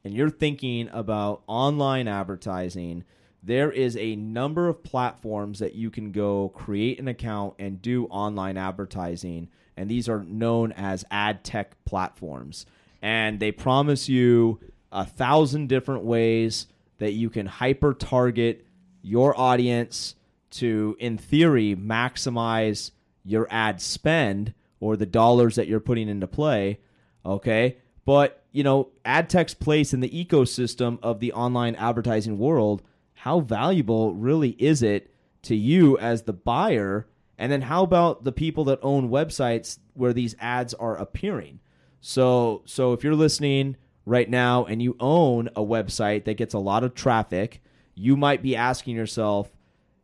and 0.06 0.14
you're 0.14 0.30
thinking 0.30 0.90
about 0.92 1.42
online 1.48 2.08
advertising, 2.08 3.04
there 3.44 3.72
is 3.72 3.98
a 3.98 4.16
number 4.16 4.70
of 4.70 4.84
platforms 4.84 5.60
that 5.60 5.76
you 5.76 5.90
can 5.90 6.12
go 6.12 6.50
create 6.50 7.00
an 7.00 7.08
account 7.08 7.54
and 7.60 7.82
do 7.82 8.06
online 8.06 8.58
advertising 8.58 9.50
and 9.76 9.90
these 9.90 10.08
are 10.08 10.24
known 10.24 10.72
as 10.74 11.04
ad 11.12 11.44
tech 11.44 11.76
platforms 11.86 12.66
and 13.02 13.40
they 13.40 13.52
promise 13.52 14.08
you 14.08 14.60
a 14.92 15.06
thousand 15.06 15.68
different 15.68 16.04
ways 16.04 16.68
that 17.00 17.12
you 17.12 17.30
can 17.30 17.46
hyper 17.46 17.94
target 17.94 18.66
your 19.02 19.38
audience 19.38 20.16
to, 20.52 20.96
in 21.00 21.18
theory, 21.18 21.76
maximize 21.76 22.92
your 23.26 23.48
ad 23.50 23.82
spend 23.82 24.54
or 24.80 24.96
the 24.96 25.06
dollars 25.06 25.56
that 25.56 25.68
you're 25.68 25.80
putting 25.80 26.08
into 26.08 26.28
play. 26.28 26.80
Okay. 27.26 27.78
But, 28.06 28.44
you 28.52 28.64
know, 28.64 28.90
ad 29.04 29.30
tech's 29.30 29.54
place 29.54 29.94
in 29.94 30.00
the 30.00 30.10
ecosystem 30.10 31.00
of 31.02 31.20
the 31.20 31.34
online 31.34 31.76
advertising 31.76 32.38
world, 32.38 32.84
how 33.24 33.40
valuable 33.40 34.14
really 34.14 34.50
is 34.60 34.84
it 34.84 35.10
to 35.44 35.56
you 35.56 35.98
as 35.98 36.24
the 36.24 36.34
buyer? 36.34 37.08
And 37.38 37.50
then 37.50 37.62
how 37.62 37.82
about 37.82 38.26
the 38.26 38.34
people 38.34 38.66
that 38.66 38.80
own 38.82 39.10
websites 39.10 39.80
where 39.94 40.12
these 40.12 40.36
ads 40.42 40.74
are 40.74 40.98
appearing? 40.98 41.62
So 42.02 42.64
so 42.66 42.92
if 42.92 43.02
you're 43.02 43.16
listening 43.16 43.78
right 44.06 44.30
now 44.30 44.66
and 44.66 44.82
you 44.82 44.98
own 45.00 45.48
a 45.56 45.62
website 45.62 46.26
that 46.26 46.36
gets 46.36 46.54
a 46.54 46.60
lot 46.60 46.84
of 46.84 46.96
traffic, 46.96 47.62
you 47.96 48.18
might 48.18 48.44
be 48.44 48.58
asking 48.58 48.98
yourself, 48.98 49.50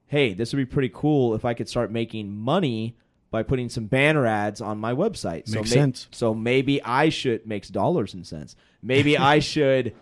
"Hey, 0.08 0.34
this 0.34 0.54
would 0.54 0.60
be 0.60 0.66
pretty 0.74 0.92
cool 0.94 1.36
if 1.36 1.44
I 1.44 1.54
could 1.54 1.68
start 1.68 1.92
making 1.92 2.34
money 2.34 2.96
by 3.32 3.44
putting 3.44 3.68
some 3.68 3.88
banner 3.88 4.26
ads 4.26 4.62
on 4.62 4.78
my 4.78 4.94
website." 4.94 5.46
so 5.50 5.56
Makes 5.60 5.72
may- 5.72 5.76
sense. 5.76 6.08
So 6.12 6.34
maybe 6.34 6.82
I 6.84 7.10
should 7.10 7.46
makes 7.46 7.68
dollars 7.68 8.14
and 8.14 8.26
cents. 8.26 8.56
Maybe 8.82 9.18
I 9.18 9.40
should 9.54 9.94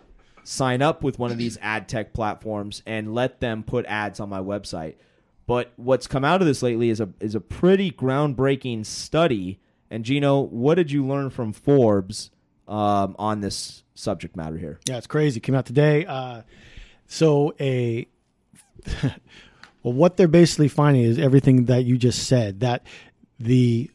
sign 0.48 0.82
up 0.82 1.04
with 1.04 1.20
one 1.20 1.30
of 1.30 1.38
these 1.38 1.58
ad 1.62 1.90
tech 1.90 2.14
platforms 2.14 2.82
and 2.86 3.14
let 3.14 3.42
them 3.42 3.64
put 3.64 3.86
ads 3.86 4.22
on 4.22 4.30
my 4.30 4.40
website. 4.40 4.96
But 5.46 5.74
what's 5.76 6.08
come 6.08 6.24
out 6.24 6.42
of 6.42 6.48
this 6.48 6.64
lately 6.64 6.90
is 6.90 7.02
a 7.02 7.10
is 7.20 7.36
a 7.36 7.42
pretty 7.42 7.92
groundbreaking 7.92 8.86
study. 8.86 9.60
And 9.92 10.04
Geno, 10.06 10.40
what 10.40 10.76
did 10.76 10.92
you 10.92 11.06
learn 11.06 11.30
from 11.30 11.54
Forbes 11.54 12.32
um, 12.68 13.16
on 13.20 13.42
this 13.42 13.84
subject 13.94 14.36
matter 14.36 14.58
here? 14.58 14.80
Yeah, 14.88 14.98
it's 14.98 15.08
crazy. 15.08 15.40
Came 15.40 15.56
out 15.56 15.66
today. 15.66 16.06
Uh, 16.06 16.44
so 17.08 17.54
a 17.60 18.08
well, 19.04 19.94
what 19.94 20.16
they're 20.16 20.28
basically 20.28 20.70
finding 20.70 21.04
is 21.04 21.20
everything 21.20 21.66
that 21.66 21.84
you 21.84 21.98
just 21.98 22.26
said. 22.26 22.62
That 22.62 22.86
the 23.38 23.92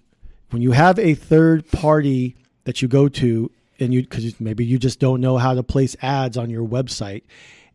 when 0.51 0.61
you 0.61 0.73
have 0.73 0.99
a 0.99 1.15
third 1.15 1.71
party 1.71 2.37
that 2.65 2.83
you 2.83 2.89
go 2.89 3.09
to, 3.09 3.51
and 3.83 3.93
you 3.93 4.03
because 4.03 4.41
maybe 4.41 4.65
you 4.65 4.79
just 4.79 4.99
don't 5.01 5.21
know 5.21 5.37
how 5.37 5.55
to 5.55 5.63
place 5.63 5.97
ads 6.01 6.37
on 6.37 6.51
your 6.51 6.67
website, 6.67 7.23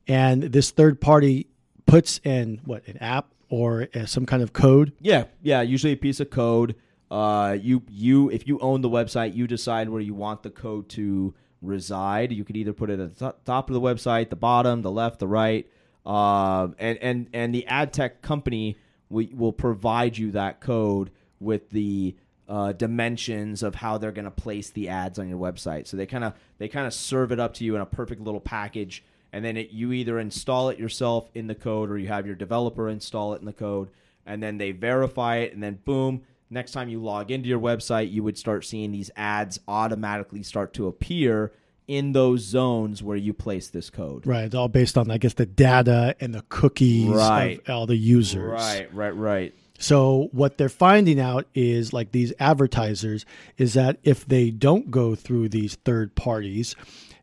and 0.08 0.44
this 0.44 0.72
third 0.72 1.00
party 1.00 1.48
puts 1.86 2.20
in 2.24 2.62
what 2.66 2.88
an 2.88 2.98
app 2.98 3.28
or 3.50 3.88
uh, 3.96 4.06
some 4.06 4.26
kind 4.26 4.44
of 4.44 4.54
code. 4.54 4.94
Yeah, 5.00 5.26
yeah. 5.42 5.62
Usually 5.62 5.94
a 5.94 5.98
piece 5.98 6.20
of 6.20 6.30
code. 6.30 6.76
Uh, 7.10 7.58
you 7.62 7.84
you 7.90 8.30
if 8.30 8.48
you 8.48 8.60
own 8.60 8.82
the 8.82 8.90
website, 8.90 9.36
you 9.36 9.48
decide 9.48 9.90
where 9.90 10.02
you 10.02 10.14
want 10.14 10.44
the 10.44 10.50
code 10.50 10.90
to 10.90 11.34
reside. 11.62 12.32
You 12.32 12.44
could 12.44 12.58
either 12.58 12.74
put 12.74 12.90
it 12.90 13.00
at 13.00 13.18
the 13.18 13.36
top 13.46 13.70
of 13.70 13.74
the 13.74 13.82
website, 13.82 14.30
the 14.30 14.36
bottom, 14.36 14.82
the 14.82 14.92
left, 14.92 15.20
the 15.20 15.28
right, 15.28 15.70
uh, 16.06 16.70
and 16.78 16.98
and 17.00 17.30
and 17.34 17.56
the 17.56 17.66
ad 17.68 17.94
tech 17.94 18.22
company 18.22 18.78
will, 19.10 19.28
will 19.34 19.54
provide 19.54 20.18
you 20.18 20.32
that 20.32 20.60
code 20.60 21.12
with 21.40 21.70
the 21.70 22.16
uh, 22.48 22.72
dimensions 22.74 23.62
of 23.64 23.76
how 23.76 23.98
they're 23.98 24.12
going 24.12 24.26
to 24.26 24.32
place 24.32 24.70
the 24.70 24.90
ads 24.90 25.20
on 25.20 25.28
your 25.28 25.38
website. 25.40 25.88
So 25.88 25.98
they 25.98 26.06
kind 26.06 26.24
of 26.24 26.34
they 26.58 26.68
kind 26.68 26.88
of 26.88 26.94
serve 26.94 27.32
it 27.32 27.40
up 27.40 27.54
to 27.56 27.66
you 27.66 27.76
in 27.76 27.82
a 27.82 27.86
perfect 27.86 28.22
little 28.22 28.40
package, 28.40 29.04
and 29.34 29.44
then 29.44 29.58
it, 29.58 29.72
you 29.72 29.92
either 29.92 30.20
install 30.20 30.70
it 30.70 30.80
yourself 30.80 31.30
in 31.34 31.48
the 31.48 31.56
code 31.56 31.92
or 31.92 31.98
you 31.98 32.08
have 32.08 32.26
your 32.26 32.36
developer 32.36 32.88
install 32.90 33.34
it 33.34 33.40
in 33.40 33.46
the 33.46 33.54
code, 33.54 33.90
and 34.26 34.42
then 34.42 34.58
they 34.58 34.72
verify 34.72 35.38
it, 35.38 35.54
and 35.54 35.62
then 35.62 35.80
boom. 35.86 36.22
Next 36.50 36.72
time 36.72 36.88
you 36.88 37.04
log 37.04 37.30
into 37.30 37.50
your 37.50 37.60
website, 37.60 38.10
you 38.10 38.24
would 38.24 38.38
start 38.38 38.64
seeing 38.64 38.94
these 38.94 39.12
ads 39.18 39.60
automatically 39.68 40.44
start 40.44 40.74
to 40.76 40.88
appear 40.88 41.52
in 41.90 42.14
those 42.14 42.42
zones 42.42 43.04
where 43.04 43.18
you 43.18 43.34
place 43.34 43.68
this 43.70 43.90
code. 43.90 44.26
Right. 44.26 44.46
It's 44.46 44.56
all 44.56 44.70
based 44.70 44.98
on 44.98 45.12
I 45.12 45.18
guess 45.18 45.34
the 45.34 45.46
data 45.46 46.16
and 46.22 46.34
the 46.34 46.44
cookies 46.48 47.10
Right. 47.10 47.60
of 47.60 47.70
all 47.70 47.86
the 47.86 47.98
users. 47.98 48.50
Right, 48.50 48.94
right, 48.94 49.16
right. 49.16 49.54
So 49.78 50.30
what 50.32 50.58
they're 50.58 50.70
finding 50.70 51.20
out 51.20 51.48
is 51.54 51.94
like 51.94 52.12
these 52.12 52.34
advertisers 52.40 53.26
is 53.58 53.74
that 53.76 53.98
if 54.04 54.26
they 54.28 54.50
don't 54.50 54.90
go 54.90 55.14
through 55.16 55.50
these 55.50 55.76
third 55.86 56.16
parties, 56.16 56.76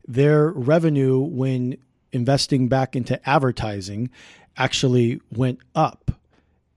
their 0.07 0.49
revenue 0.51 1.19
when 1.19 1.77
investing 2.13 2.69
back 2.69 2.95
into 2.95 3.19
advertising 3.29 4.11
actually 4.57 5.21
went 5.33 5.59
up 5.75 6.13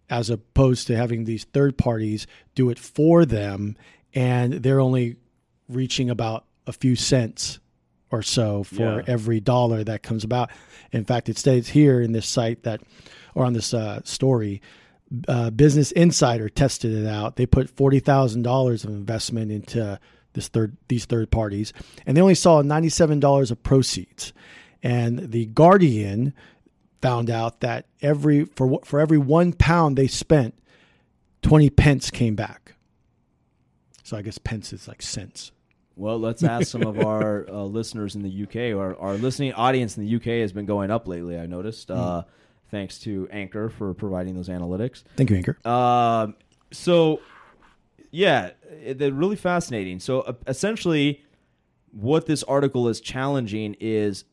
as 0.09 0.29
opposed 0.29 0.87
to 0.87 0.95
having 0.97 1.25
these 1.25 1.43
third 1.43 1.77
parties 1.77 2.25
do 2.55 2.69
it 2.69 2.79
for 2.79 3.25
them 3.25 3.75
and 4.15 4.53
they're 4.53 4.79
only 4.79 5.15
reaching 5.69 6.09
about 6.09 6.45
a 6.65 6.73
few 6.73 6.95
cents 6.95 7.59
or 8.09 8.23
so 8.23 8.63
for 8.63 8.81
Yeah. 8.99 9.01
every 9.05 9.39
dollar 9.41 9.83
that 9.83 10.01
comes 10.01 10.23
about. 10.23 10.49
In 10.93 11.03
fact, 11.03 11.27
it 11.29 11.37
states 11.37 11.67
here 11.69 12.01
in 12.01 12.13
this 12.13 12.25
site 12.25 12.63
that, 12.63 12.81
or 13.35 13.45
on 13.45 13.51
this 13.53 13.73
uh, 13.73 13.99
story, 14.05 14.61
uh, 15.27 15.49
Business 15.51 15.91
Insider 15.91 16.49
tested 16.49 16.93
it 16.93 17.07
out. 17.07 17.35
They 17.35 17.45
put 17.45 17.69
forty 17.69 17.99
thousand 17.99 18.43
dollars 18.43 18.83
of 18.83 18.89
investment 18.89 19.51
into 19.51 19.99
this 20.33 20.47
third 20.47 20.77
these 20.87 21.05
third 21.05 21.31
parties, 21.31 21.73
and 22.05 22.15
they 22.15 22.21
only 22.21 22.35
saw 22.35 22.61
ninety 22.61 22.89
seven 22.89 23.19
dollars 23.19 23.51
of 23.51 23.63
proceeds. 23.63 24.33
And 24.83 25.31
the 25.31 25.45
Guardian 25.47 26.33
found 27.01 27.29
out 27.29 27.61
that 27.61 27.85
every 28.01 28.45
for 28.45 28.79
for 28.83 28.99
every 28.99 29.17
one 29.17 29.53
pound 29.53 29.97
they 29.97 30.07
spent, 30.07 30.53
twenty 31.41 31.69
pence 31.69 32.11
came 32.11 32.35
back. 32.35 32.75
So 34.03 34.15
I 34.15 34.21
guess 34.21 34.37
pence 34.37 34.71
is 34.71 34.87
like 34.87 35.01
cents. 35.01 35.51
Well, 35.97 36.19
let's 36.19 36.43
ask 36.43 36.67
some 36.67 36.83
of 36.83 36.99
our 36.99 37.45
uh, 37.51 37.63
listeners 37.63 38.15
in 38.15 38.21
the 38.21 38.43
UK. 38.43 38.77
Our, 38.77 38.95
our 38.97 39.15
listening 39.15 39.53
audience 39.53 39.97
in 39.97 40.05
the 40.05 40.15
UK 40.15 40.41
has 40.41 40.53
been 40.53 40.67
going 40.67 40.91
up 40.91 41.07
lately, 41.07 41.37
I 41.39 41.47
noticed, 41.47 41.89
uh, 41.89 42.23
thanks 42.69 42.99
to 42.99 43.27
Anchor 43.31 43.69
for 43.69 43.93
providing 43.93 44.35
those 44.35 44.49
analytics. 44.49 45.03
Thank 45.15 45.29
you, 45.29 45.37
Anchor. 45.37 45.57
Um, 45.67 46.35
so, 46.71 47.21
yeah, 48.11 48.51
it- 48.83 48.97
they're 48.97 49.11
really 49.13 49.35
fascinating. 49.35 49.99
So, 49.99 50.21
uh, 50.21 50.33
essentially, 50.47 51.23
what 51.91 52.25
this 52.25 52.43
article 52.43 52.87
is 52.89 52.99
challenging 53.01 53.75
is 53.79 54.25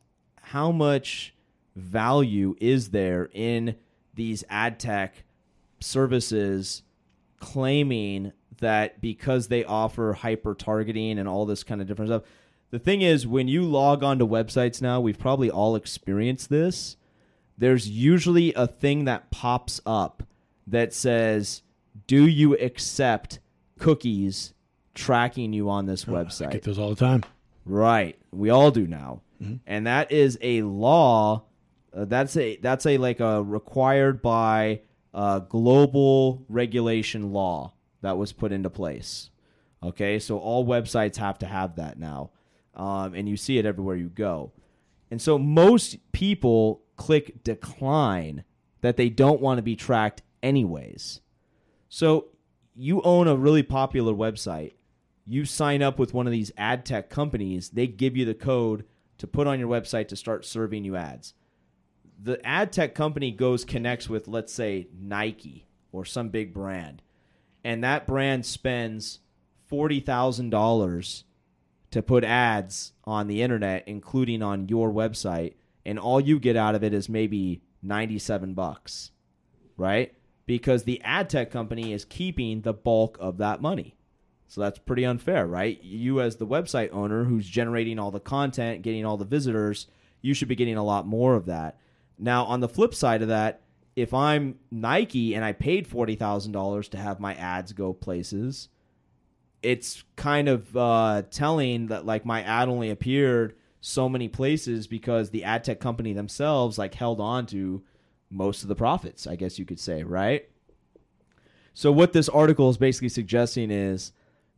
how 0.42 0.70
much 0.73 1.35
value 1.77 2.55
is 2.61 2.90
there 2.90 3.29
in 3.33 3.77
these 4.14 4.44
ad 4.49 4.79
tech 4.79 5.25
services 5.81 6.83
claiming 7.38 8.33
that 8.61 9.01
because 9.01 9.49
they 9.49 9.64
offer 9.64 10.12
hyper 10.12 10.55
targeting 10.55 11.18
and 11.18 11.29
all 11.29 11.44
this 11.47 11.62
kind 11.64 11.81
of 11.81 11.87
different 11.87 12.09
stuff. 12.11 12.23
The 12.70 12.79
thing 12.79 13.03
is, 13.03 13.27
when 13.27 13.49
you 13.49 13.64
log 13.64 14.03
on 14.03 14.18
to 14.18 14.27
websites 14.27 14.81
now, 14.81 15.01
we've 15.01 15.18
probably 15.18 15.51
all 15.51 15.77
experienced 15.77 16.49
this. 16.51 16.97
There's 17.56 17.88
usually 17.88 18.52
a 18.54 18.66
thing 18.66 19.04
that 19.04 19.30
pops 19.30 19.80
up 19.86 20.22
that 20.66 20.92
says, 20.92 21.62
Do 22.06 22.26
you 22.26 22.54
accept 22.56 23.38
cookies 23.78 24.54
tracking 24.94 25.52
you 25.52 25.68
on 25.70 25.86
this 25.86 26.04
website?" 26.04 26.14
I 26.16 26.24
website? 26.24 26.52
get 26.52 26.62
those 26.62 26.78
all 26.78 26.90
the 26.90 26.96
time. 26.96 27.24
Right. 27.64 28.18
We 28.32 28.50
all 28.50 28.70
do 28.70 28.86
now. 28.86 29.20
And 29.66 29.86
that 29.86 30.10
is 30.10 30.38
a 30.40 30.62
law 30.62 31.44
uh, 31.94 32.04
that's 32.04 32.36
a 32.36 32.56
that's 32.56 32.86
a 32.86 32.98
like 32.98 33.20
a 33.20 33.42
required 33.42 34.20
by 34.20 34.80
uh, 35.12 35.38
global 35.40 36.44
regulation 36.48 37.32
law 37.32 37.72
that 38.02 38.16
was 38.18 38.32
put 38.32 38.52
into 38.52 38.70
place. 38.70 39.30
Okay? 39.82 40.18
So 40.18 40.38
all 40.38 40.66
websites 40.66 41.16
have 41.16 41.38
to 41.38 41.46
have 41.46 41.76
that 41.76 41.98
now. 41.98 42.30
Um, 42.74 43.14
and 43.14 43.28
you 43.28 43.36
see 43.36 43.58
it 43.58 43.66
everywhere 43.66 43.96
you 43.96 44.08
go. 44.08 44.52
And 45.10 45.22
so 45.22 45.38
most 45.38 45.98
people 46.12 46.82
click 46.96 47.42
decline 47.44 48.44
that 48.80 48.96
they 48.96 49.09
don't 49.09 49.40
want 49.40 49.59
to 49.59 49.62
be 49.62 49.76
tracked 49.76 50.22
anyways. 50.42 51.20
So 51.88 52.26
you 52.74 53.00
own 53.02 53.28
a 53.28 53.37
really 53.37 53.62
popular 53.62 54.12
website 54.12 54.72
you 55.26 55.44
sign 55.44 55.83
up 55.83 55.98
with 55.98 56.12
one 56.12 56.26
of 56.26 56.33
these 56.33 56.52
ad 56.57 56.85
tech 56.85 57.09
companies, 57.09 57.70
they 57.70 57.87
give 57.87 58.16
you 58.16 58.24
the 58.24 58.35
code 58.35 58.85
to 59.18 59.26
put 59.26 59.46
on 59.46 59.59
your 59.59 59.68
website 59.68 60.09
to 60.09 60.16
start 60.16 60.44
serving 60.44 60.85
you 60.85 60.96
ads. 60.96 61.35
The 62.22 62.44
ad 62.46 62.72
tech 62.72 62.94
company 62.94 63.30
goes 63.30 63.64
connects 63.64 64.09
with 64.09 64.28
let's 64.28 64.52
say 64.52 64.88
Nike 64.98 65.66
or 65.92 66.04
some 66.04 66.28
big 66.28 66.52
brand, 66.52 67.02
and 67.64 67.83
that 67.83 68.07
brand 68.07 68.44
spends 68.44 69.20
forty 69.66 70.00
thousand 70.00 70.50
dollars 70.50 71.24
to 71.90 72.02
put 72.02 72.24
ads 72.24 72.92
on 73.04 73.26
the 73.26 73.42
internet, 73.42 73.85
including 73.87 74.42
on 74.42 74.68
your 74.68 74.90
website, 74.90 75.54
and 75.85 75.99
all 75.99 76.20
you 76.20 76.38
get 76.38 76.57
out 76.57 76.75
of 76.75 76.83
it 76.85 76.94
is 76.94 77.09
maybe 77.09 77.62
ninety-seven 77.83 78.55
bucks, 78.55 79.11
right? 79.77 80.14
Because 80.47 80.85
the 80.85 81.01
ad 81.03 81.31
tech 81.31 81.51
company 81.51 81.92
is 81.92 82.05
keeping 82.05 82.62
the 82.62 82.73
bulk 82.75 83.16
of 83.20 83.38
that 83.38 83.62
money. 83.62 83.97
So 84.47 84.61
that's 84.61 84.79
pretty 84.79 85.05
unfair, 85.05 85.47
right? 85.47 85.83
You, 85.83 86.20
as 86.20 86.37
the 86.37 86.47
website 86.47 86.90
owner 86.92 87.25
who's 87.25 87.49
generating 87.49 87.99
all 87.99 88.11
the 88.11 88.20
content, 88.20 88.83
getting 88.83 89.05
all 89.05 89.16
the 89.16 89.25
visitors, 89.25 89.87
you 90.20 90.35
should 90.35 90.49
be 90.49 90.55
getting 90.55 90.77
a 90.77 90.85
lot 90.85 91.07
more 91.07 91.35
of 91.35 91.47
that. 91.47 91.79
Now, 92.18 92.44
on 92.44 92.61
the 92.61 92.68
flip 92.68 92.94
side 92.94 93.23
of 93.23 93.29
that, 93.29 93.62
if 93.97 94.12
I'm 94.12 94.59
Nike 94.70 95.35
and 95.35 95.44
I 95.44 95.53
paid 95.53 95.88
$40,000 95.88 96.90
to 96.90 96.97
have 96.97 97.20
my 97.20 97.35
ads 97.35 97.73
go 97.73 97.92
places, 97.92 98.68
it's 99.62 100.05
kind 100.16 100.49
of 100.49 100.77
uh, 100.77 101.23
telling 101.31 101.88
that 101.88 102.05
like 102.05 102.27
my 102.27 102.42
ad 102.42 102.68
only 102.68 102.90
appeared 102.90 103.57
so 103.87 104.09
many 104.09 104.29
places 104.29 104.87
because 104.87 105.29
the 105.29 105.44
ad 105.44 105.62
tech 105.62 105.79
company 105.79 106.14
themselves 106.14 106.79
like 106.79 106.94
held 106.94 107.20
on 107.20 107.44
to 107.44 107.83
most 108.31 108.62
of 108.62 108.68
the 108.68 108.75
profits, 108.75 109.27
I 109.27 109.37
guess 109.37 109.59
you 109.59 109.66
could 109.66 109.79
say, 109.79 110.03
right? 110.03 110.49
So 111.75 111.92
what 111.92 112.14
this 112.14 112.31
article 112.31 112.70
is 112.70 112.79
basically 112.79 113.11
suggesting 113.11 113.70
is, 113.70 114.12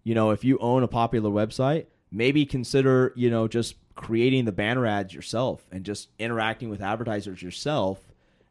you 0.05 0.15
know, 0.15 0.31
if 0.31 0.45
you 0.45 0.59
own 0.59 0.85
a 0.85 0.89
popular 0.89 1.29
website, 1.29 1.87
maybe 2.13 2.47
consider, 2.47 3.13
you 3.17 3.29
know, 3.29 3.49
just 3.49 3.75
creating 3.97 4.45
the 4.45 4.53
banner 4.53 4.87
ads 4.87 5.13
yourself 5.13 5.67
and 5.73 5.85
just 5.85 6.09
interacting 6.21 6.69
with 6.69 6.81
advertisers 6.81 7.43
yourself 7.43 7.99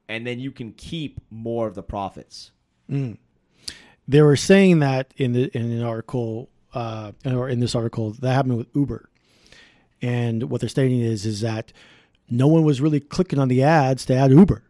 and 0.10 0.28
then 0.28 0.40
you 0.42 0.52
can 0.52 0.74
keep 0.74 1.22
more 1.30 1.68
of 1.68 1.76
the 1.76 1.84
profits. 1.84 2.52
Mm. 2.92 3.18
They 4.10 4.22
were 4.22 4.36
saying 4.36 4.80
that 4.80 5.14
in 5.16 5.32
the 5.32 5.58
in 5.58 5.72
an 5.72 5.84
article 5.84 6.50
uh, 6.74 7.14
or 7.26 7.48
in 7.48 7.62
this 7.62 7.76
article 7.76 8.12
that 8.12 8.34
happened 8.34 8.58
with 8.58 8.68
Uber, 8.76 9.10
and 10.06 10.50
what 10.50 10.62
they're 10.62 10.70
stating 10.70 11.02
is 11.02 11.26
is 11.26 11.42
that 11.42 11.74
no 12.30 12.48
one 12.48 12.64
was 12.64 12.82
really 12.82 13.00
clicking 13.00 13.40
on 13.40 13.48
the 13.48 13.64
ads 13.64 14.06
to 14.06 14.16
add 14.16 14.32
Uber. 14.32 14.64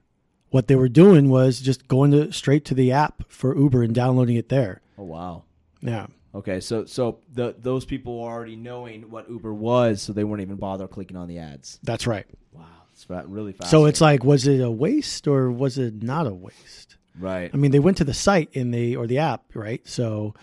What 0.50 0.68
they 0.68 0.76
were 0.76 0.90
doing 0.90 1.30
was 1.30 1.60
just 1.60 1.88
going 1.88 2.12
to 2.12 2.32
straight 2.32 2.64
to 2.66 2.74
the 2.74 2.92
app 2.92 3.24
for 3.28 3.58
Uber 3.58 3.84
and 3.84 3.94
downloading 3.94 4.38
it 4.38 4.50
there. 4.50 4.82
Oh 4.98 5.04
wow! 5.04 5.44
Yeah. 5.82 6.08
Okay, 6.34 6.60
so 6.60 6.86
so 6.86 7.20
the 7.34 7.56
those 7.58 7.86
people 7.86 8.22
were 8.22 8.30
already 8.30 8.56
knowing 8.56 9.10
what 9.10 9.30
Uber 9.30 9.54
was, 9.54 10.02
so 10.02 10.14
they 10.14 10.24
weren't 10.24 10.42
even 10.42 10.56
bother 10.56 10.88
clicking 10.88 11.18
on 11.18 11.28
the 11.28 11.40
ads. 11.40 11.80
That's 11.84 12.08
right. 12.08 12.26
Wow, 12.54 12.64
it's 12.94 13.06
really 13.10 13.54
fast. 13.54 13.72
So 13.72 13.86
it's 13.86 14.00
like, 14.02 14.24
was 14.24 14.48
it 14.48 14.62
a 14.62 14.72
waste 14.72 15.28
or 15.28 15.52
was 15.52 15.78
it 15.78 16.02
not 16.02 16.28
a 16.28 16.34
waste? 16.34 16.98
right. 17.20 17.50
I 17.54 17.58
mean, 17.58 17.72
they 17.72 17.80
went 17.80 17.98
to 17.98 18.04
the 18.04 18.14
site 18.14 18.50
in 18.54 18.72
the 18.72 18.96
or 18.96 19.08
the 19.08 19.18
app, 19.20 19.44
right? 19.54 19.86
So, 19.88 20.34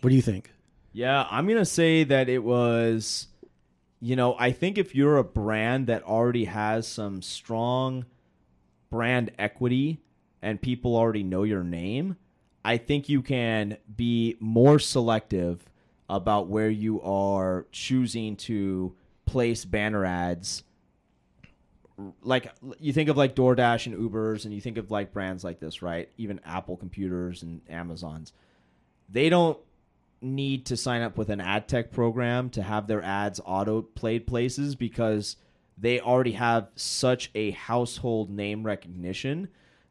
what 0.00 0.10
do 0.10 0.16
you 0.16 0.22
think? 0.22 0.52
Yeah, 0.92 1.26
I'm 1.30 1.46
gonna 1.46 1.64
say 1.64 2.04
that 2.04 2.28
it 2.28 2.42
was. 2.42 3.28
You 4.00 4.14
know, 4.14 4.36
I 4.38 4.52
think 4.52 4.78
if 4.78 4.94
you're 4.94 5.16
a 5.16 5.24
brand 5.24 5.88
that 5.88 6.04
already 6.04 6.44
has 6.44 6.86
some 6.86 7.20
strong 7.20 8.04
brand 8.90 9.32
equity 9.38 10.00
and 10.40 10.62
people 10.62 10.96
already 10.96 11.24
know 11.24 11.42
your 11.42 11.64
name, 11.64 12.16
I 12.64 12.76
think 12.76 13.08
you 13.08 13.22
can 13.22 13.76
be 13.96 14.36
more 14.38 14.78
selective 14.78 15.68
about 16.08 16.48
where 16.48 16.70
you 16.70 17.00
are 17.02 17.66
choosing 17.72 18.36
to 18.36 18.94
place 19.26 19.64
banner 19.64 20.04
ads. 20.04 20.62
Like 22.22 22.52
you 22.78 22.92
think 22.92 23.08
of 23.08 23.16
like 23.16 23.34
DoorDash 23.34 23.86
and 23.86 23.96
Ubers, 23.96 24.44
and 24.44 24.54
you 24.54 24.60
think 24.60 24.78
of 24.78 24.92
like 24.92 25.12
brands 25.12 25.42
like 25.42 25.58
this, 25.58 25.82
right? 25.82 26.08
Even 26.16 26.40
Apple 26.44 26.76
computers 26.76 27.42
and 27.42 27.60
Amazons. 27.68 28.32
They 29.08 29.28
don't 29.28 29.58
need 30.20 30.66
to 30.66 30.76
sign 30.76 31.02
up 31.02 31.16
with 31.16 31.30
an 31.30 31.40
ad 31.40 31.68
tech 31.68 31.92
program 31.92 32.50
to 32.50 32.62
have 32.62 32.86
their 32.86 33.02
ads 33.02 33.40
auto 33.44 33.82
played 33.82 34.26
places 34.26 34.74
because 34.74 35.36
they 35.76 36.00
already 36.00 36.32
have 36.32 36.68
such 36.74 37.30
a 37.34 37.52
household 37.52 38.30
name 38.30 38.64
recognition 38.64 39.48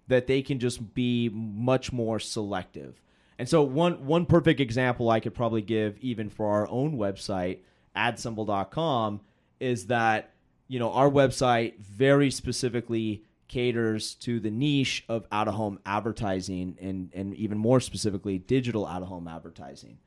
that 0.08 0.28
they 0.28 0.42
can 0.42 0.60
just 0.60 0.94
be 0.94 1.30
much 1.30 1.92
more 1.92 2.20
selective. 2.20 3.02
And 3.40 3.48
so 3.48 3.62
one 3.64 4.06
one 4.06 4.26
perfect 4.26 4.60
example 4.60 5.10
I 5.10 5.20
could 5.20 5.36
probably 5.36 5.62
give 5.62 5.98
even 6.00 6.30
for 6.30 6.48
our 6.48 6.68
own 6.70 6.98
website 6.98 7.60
adsemble.com 7.96 9.22
is 9.60 9.88
that 9.88 10.32
you 10.68 10.80
know 10.80 10.92
our 10.92 11.10
website 11.10 11.78
very 11.80 12.32
specifically 12.32 13.24
caters 13.48 14.16
to 14.16 14.40
the 14.40 14.52
niche 14.52 15.06
of 15.08 15.26
out 15.32 15.48
of 15.48 15.54
home 15.54 15.80
advertising 15.86 16.78
and 16.82 17.12
and 17.14 17.36
even 17.36 17.58
more 17.58 17.80
specifically 17.80 18.38
digital 18.38 18.86
out 18.86 19.02
of 19.02 19.08
home 19.08 19.28
advertising. 19.28 20.00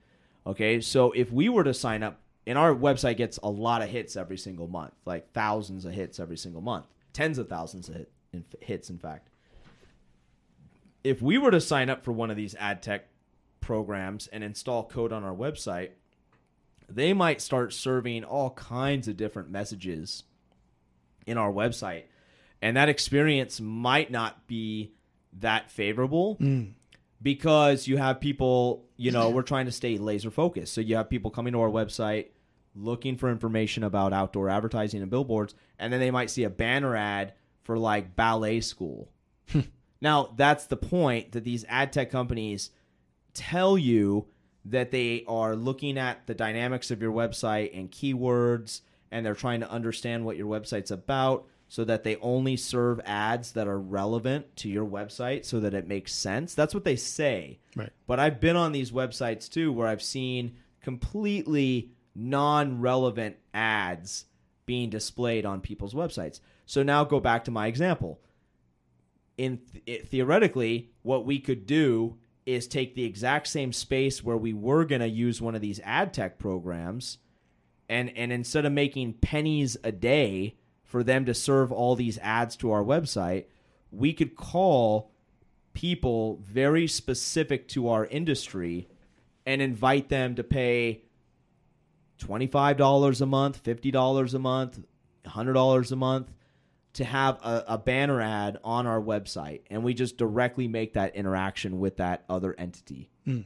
Okay? 0.47 0.81
So 0.81 1.13
if 1.13 1.31
we 1.33 1.49
were 1.49 1.65
to 1.65 1.75
sign 1.75 2.03
up 2.03 2.21
and 2.47 2.57
our 2.59 2.75
website 2.75 3.17
gets 3.17 3.39
a 3.43 3.49
lot 3.51 3.83
of 3.83 3.89
hits 3.89 4.17
every 4.17 4.39
single 4.39 4.67
month, 4.69 4.93
like 5.05 5.33
thousands 5.33 5.85
of 5.85 5.93
hits 5.93 6.19
every 6.19 6.37
single 6.37 6.63
month, 6.63 6.87
tens 7.13 7.39
of 7.39 7.49
thousands 7.49 7.89
of 7.89 7.97
hit, 7.97 8.11
hits 8.61 8.91
in 8.91 8.99
fact 8.99 9.29
if 11.03 11.23
we 11.23 11.39
were 11.39 11.51
to 11.51 11.61
sign 11.61 11.89
up 11.89 12.05
for 12.05 12.13
one 12.13 12.31
of 12.31 12.37
these 12.37 12.55
ad 12.57 12.83
tech 12.83 13.07
programs 13.61 14.27
and 14.27 14.45
install 14.45 14.85
code 14.85 15.13
on 15.13 15.25
our 15.25 15.35
website, 15.35 15.91
they 16.89 17.13
might 17.13 17.41
start 17.41 17.73
serving 17.73 18.23
all 18.25 18.51
kinds 18.51 19.09
of 19.09 19.17
different 19.17 19.51
messages 19.51 20.25
in 21.27 21.39
our 21.39 21.51
website. 21.51 22.03
And 22.61 22.77
that 22.77 22.89
experience 22.91 23.61
might 23.61 24.11
not 24.11 24.47
be 24.47 24.93
that 25.39 25.71
favorable 25.71 26.37
Mm. 26.37 26.73
because 27.23 27.87
you 27.89 27.97
have 27.97 28.21
people, 28.21 28.85
you 29.01 29.11
know, 29.13 29.31
we're 29.31 29.43
trying 29.43 29.65
to 29.65 29.73
stay 29.73 29.97
laser 29.97 30.31
focused. 30.31 30.75
So 30.75 30.83
you 30.83 30.97
have 30.97 31.09
people 31.09 31.31
coming 31.31 31.55
to 31.55 31.61
our 31.61 31.71
website 31.71 32.27
looking 32.75 33.17
for 33.17 33.31
information 33.31 33.83
about 33.83 34.13
outdoor 34.13 34.51
advertising 34.51 35.01
and 35.01 35.11
billboards, 35.11 35.55
and 35.79 35.91
then 35.91 36.01
they 36.01 36.11
might 36.11 36.29
see 36.29 36.45
a 36.45 36.51
banner 36.51 36.95
ad 36.95 37.33
for 37.63 37.79
like 37.79 38.15
ballet 38.15 38.61
school. 38.61 39.11
Hmm. 39.51 39.61
now, 40.03 40.35
that's 40.37 40.67
the 40.67 40.77
point 40.77 41.33
that 41.33 41.45
these 41.45 41.65
ad 41.69 41.95
tech 41.95 42.11
companies 42.11 42.71
tell 43.33 43.79
you 43.79 44.27
that 44.67 44.91
they 44.91 45.25
are 45.27 45.57
looking 45.57 45.97
at 45.97 46.27
the 46.27 46.35
dynamics 46.35 46.91
of 46.91 47.01
your 47.01 47.13
website 47.13 47.77
and 47.77 47.91
keywords 47.91 48.83
and 49.11 49.25
they're 49.25 49.35
trying 49.35 49.61
to 49.61 49.71
understand 49.71 50.25
what 50.25 50.37
your 50.37 50.47
website's 50.47 50.91
about 50.91 51.47
so 51.71 51.85
that 51.85 52.03
they 52.03 52.17
only 52.17 52.57
serve 52.57 53.01
ads 53.05 53.53
that 53.53 53.69
are 53.69 53.79
relevant 53.79 54.57
to 54.57 54.69
your 54.69 54.85
website 54.85 55.45
so 55.45 55.61
that 55.61 55.73
it 55.73 55.87
makes 55.87 56.13
sense. 56.13 56.53
That's 56.53 56.75
what 56.75 56.83
they 56.83 56.97
say. 56.97 57.61
Right. 57.77 57.93
But 58.09 58.19
I've 58.19 58.41
been 58.41 58.57
on 58.57 58.73
these 58.73 58.91
websites 58.91 59.49
too 59.49 59.73
where 59.73 59.87
I've 59.87 60.03
seen 60.03 60.57
completely 60.83 61.93
non 62.13 62.81
relevant 62.81 63.37
ads 63.55 64.25
being 64.67 64.91
displayed 64.91 65.47
on 65.47 65.61
people's 65.61 65.95
websites. 65.95 66.41
So 66.67 66.83
now 66.83 67.05
go 67.05 67.21
back 67.21 67.45
to 67.45 67.53
my 67.53 67.69
example. 67.69 68.21
In 69.39 69.61
it, 69.87 70.09
theoretically, 70.09 70.91
what 71.03 71.25
we 71.25 71.39
could 71.39 71.67
do 71.67 72.17
is 72.47 72.67
take 72.67 72.97
the 72.97 73.05
exact 73.05 73.47
same 73.47 73.73
space 73.73 74.25
where 74.25 74.37
we 74.37 74.53
were 74.53 74.85
going 74.85 75.03
to 75.03 75.09
use 75.09 75.41
one 75.41 75.55
of 75.55 75.61
these 75.61 75.79
ad 75.85 76.13
tech 76.13 76.37
programs 76.37 77.19
and 77.89 78.11
and 78.17 78.33
instead 78.33 78.65
of 78.65 78.73
making 78.73 79.13
pennies 79.13 79.77
a 79.85 79.93
day 79.93 80.57
for 80.91 81.05
them 81.05 81.25
to 81.25 81.33
serve 81.33 81.71
all 81.71 81.95
these 81.95 82.19
ads 82.19 82.57
to 82.57 82.73
our 82.73 82.83
website, 82.83 83.45
we 83.93 84.13
could 84.13 84.35
call 84.35 85.13
people 85.73 86.41
very 86.43 86.89
specific 86.89 87.69
to 87.69 87.89
our 87.89 88.07
industry 88.07 88.89
and 89.47 89.63
invite 89.63 90.09
them 90.09 90.35
to 90.35 90.43
pay 90.43 91.03
$25 92.19 93.21
a 93.21 93.27
month, 93.27 93.63
$50 93.63 94.35
a 94.35 94.39
month, 94.41 94.81
$100 95.25 95.93
a 95.93 95.97
month 95.97 96.33
to 96.95 97.05
have 97.05 97.39
a, 97.45 97.65
a, 97.69 97.79
banner 97.79 98.21
ad 98.21 98.59
on 98.65 98.89
our 98.89 99.01
website. 99.01 99.61
And 99.71 99.85
we 99.85 99.95
just 99.95 100.17
directly 100.17 100.67
make 100.67 100.95
that 100.95 101.15
interaction 101.15 101.79
with 101.79 101.99
that 101.99 102.25
other 102.29 102.53
entity. 102.59 103.11
Mm. 103.25 103.45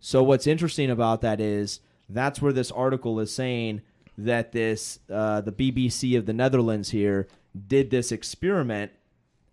So, 0.00 0.22
what's 0.22 0.46
interesting 0.46 0.90
about 0.90 1.22
that 1.22 1.40
is 1.40 1.80
that's 2.10 2.42
where 2.42 2.52
this 2.52 2.70
article 2.70 3.20
is 3.20 3.32
saying 3.32 3.80
that 4.18 4.52
this 4.52 4.98
uh, 5.10 5.40
the 5.40 5.52
BBC 5.52 6.16
of 6.16 6.26
the 6.26 6.32
Netherlands 6.32 6.90
here 6.90 7.28
did 7.66 7.90
this 7.90 8.12
experiment 8.12 8.92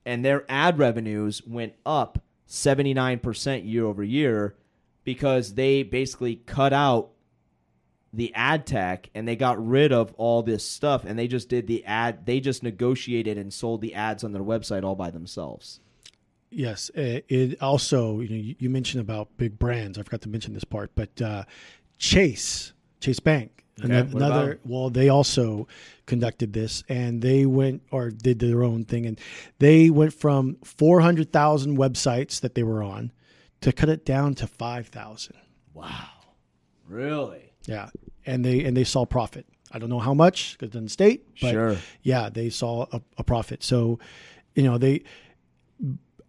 and 0.05 0.25
their 0.25 0.45
ad 0.49 0.77
revenues 0.79 1.45
went 1.45 1.73
up 1.85 2.23
79% 2.47 3.69
year 3.71 3.85
over 3.85 4.03
year 4.03 4.55
because 5.03 5.53
they 5.53 5.83
basically 5.83 6.35
cut 6.35 6.73
out 6.73 7.11
the 8.13 8.33
ad 8.35 8.65
tech 8.65 9.09
and 9.15 9.27
they 9.27 9.35
got 9.35 9.65
rid 9.65 9.93
of 9.93 10.13
all 10.17 10.43
this 10.43 10.67
stuff 10.67 11.05
and 11.05 11.17
they 11.17 11.27
just 11.27 11.47
did 11.47 11.67
the 11.67 11.85
ad 11.85 12.25
they 12.25 12.39
just 12.39 12.61
negotiated 12.61 13.37
and 13.37 13.53
sold 13.53 13.79
the 13.79 13.95
ads 13.95 14.23
on 14.23 14.33
their 14.33 14.43
website 14.43 14.83
all 14.83 14.95
by 14.95 15.09
themselves 15.09 15.79
Yes, 16.53 16.91
it, 16.93 17.25
it 17.29 17.61
also 17.61 18.19
you 18.19 18.29
know 18.29 18.55
you 18.59 18.69
mentioned 18.69 19.01
about 19.01 19.29
big 19.37 19.57
brands. 19.57 19.97
I 19.97 20.03
forgot 20.03 20.21
to 20.21 20.29
mention 20.29 20.53
this 20.53 20.65
part, 20.65 20.91
but 20.95 21.21
uh, 21.21 21.45
Chase, 21.97 22.73
Chase 22.99 23.21
Bank, 23.21 23.60
Okay, 23.83 23.93
ano- 23.99 24.15
another. 24.17 24.59
Well, 24.65 24.89
they 24.89 25.09
also 25.09 25.67
conducted 26.05 26.53
this, 26.53 26.83
and 26.89 27.21
they 27.21 27.45
went 27.45 27.83
or 27.91 28.09
did 28.09 28.39
their 28.39 28.63
own 28.63 28.83
thing, 28.85 29.05
and 29.05 29.19
they 29.59 29.89
went 29.89 30.13
from 30.13 30.57
four 30.63 31.01
hundred 31.01 31.31
thousand 31.31 31.77
websites 31.77 32.41
that 32.41 32.53
they 32.55 32.63
were 32.63 32.83
on 32.83 33.11
to 33.61 33.71
cut 33.71 33.89
it 33.89 34.05
down 34.05 34.35
to 34.35 34.47
five 34.47 34.87
thousand. 34.87 35.37
Wow. 35.73 36.09
Really? 36.87 37.53
Yeah, 37.65 37.89
and 38.25 38.43
they 38.43 38.63
and 38.65 38.75
they 38.75 38.83
saw 38.83 39.05
profit. 39.05 39.45
I 39.71 39.79
don't 39.79 39.89
know 39.89 39.99
how 39.99 40.13
much 40.13 40.53
because 40.57 40.67
it 40.67 40.73
doesn't 40.73 40.89
state, 40.89 41.25
but 41.39 41.51
Sure. 41.51 41.77
yeah, 42.01 42.29
they 42.29 42.49
saw 42.49 42.87
a, 42.91 43.01
a 43.17 43.23
profit. 43.23 43.63
So, 43.63 43.99
you 44.53 44.63
know, 44.63 44.77
they, 44.77 45.03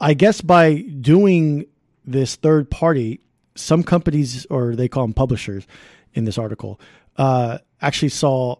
I 0.00 0.14
guess 0.14 0.40
by 0.40 0.74
doing 0.76 1.66
this 2.04 2.36
third 2.36 2.70
party, 2.70 3.18
some 3.56 3.82
companies 3.82 4.46
or 4.46 4.76
they 4.76 4.86
call 4.86 5.02
them 5.04 5.12
publishers 5.14 5.66
in 6.14 6.24
this 6.24 6.38
article, 6.38 6.78
uh, 7.16 7.58
actually 7.80 8.08
saw 8.08 8.56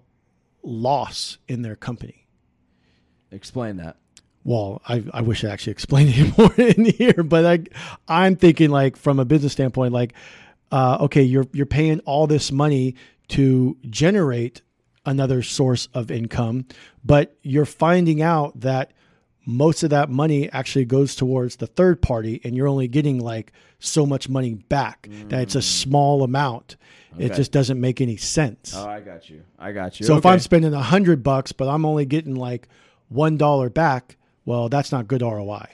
loss 0.63 1.39
in 1.49 1.63
their 1.63 1.77
company. 1.77 2.27
Explain 3.31 3.77
that. 3.79 3.97
Well, 4.45 4.83
I, 4.87 5.05
I 5.13 5.23
wish 5.23 5.45
I 5.45 5.51
actually 5.51 5.73
explained 5.73 6.11
it 6.15 6.39
more 6.39 6.55
in 6.55 6.85
here, 6.85 7.23
but 7.23 7.47
I, 7.47 7.65
I'm 8.09 8.37
thinking 8.37 8.71
like 8.71 8.97
from 8.97 9.21
a 9.21 9.25
business 9.25 9.53
standpoint, 9.53 9.93
like, 9.93 10.15
uh, 10.71 10.99
okay, 11.03 11.23
you're 11.23 11.47
you're 11.53 11.67
paying 11.67 12.01
all 12.01 12.27
this 12.27 12.51
money 12.51 12.97
to 13.29 13.77
generate 13.89 14.63
another 15.05 15.43
source 15.43 15.89
of 15.95 16.11
income, 16.11 16.67
but 17.05 17.37
you're 17.43 17.67
finding 17.67 18.23
out 18.23 18.59
that 18.61 18.93
most 19.45 19.83
of 19.83 19.91
that 19.91 20.09
money 20.09 20.51
actually 20.53 20.85
goes 20.85 21.15
towards 21.17 21.57
the 21.57 21.67
third 21.67 22.01
party, 22.01 22.41
and 22.45 22.57
you're 22.57 22.69
only 22.69 22.89
getting 22.89 23.19
like 23.19 23.53
so 23.79 24.07
much 24.07 24.29
money 24.29 24.55
back. 24.55 25.09
That 25.29 25.43
it's 25.43 25.55
a 25.55 25.63
small 25.63 26.23
amount. 26.23 26.77
It 27.19 27.35
just 27.35 27.53
doesn't 27.53 27.81
make 27.81 28.01
any 28.01 28.17
sense. 28.17 28.75
Oh, 28.77 28.89
I 28.89 29.01
got 29.01 29.29
you. 29.29 29.43
I 29.59 29.73
got 29.73 30.01
you. 30.01 30.07
So 30.07 30.17
if 30.17 30.27
I'm 30.27 30.39
spending 30.39 30.75
a 30.75 30.83
hundred 30.83 31.23
bucks, 31.23 31.53
but 31.53 31.69
I'm 31.69 31.85
only 31.85 32.07
getting 32.07 32.35
like 32.35 32.69
one 33.09 33.37
dollar 33.37 33.71
back, 33.71 34.17
well, 34.45 34.69
that's 34.69 34.93
not 34.93 35.09
good 35.09 35.23
ROI. 35.23 35.67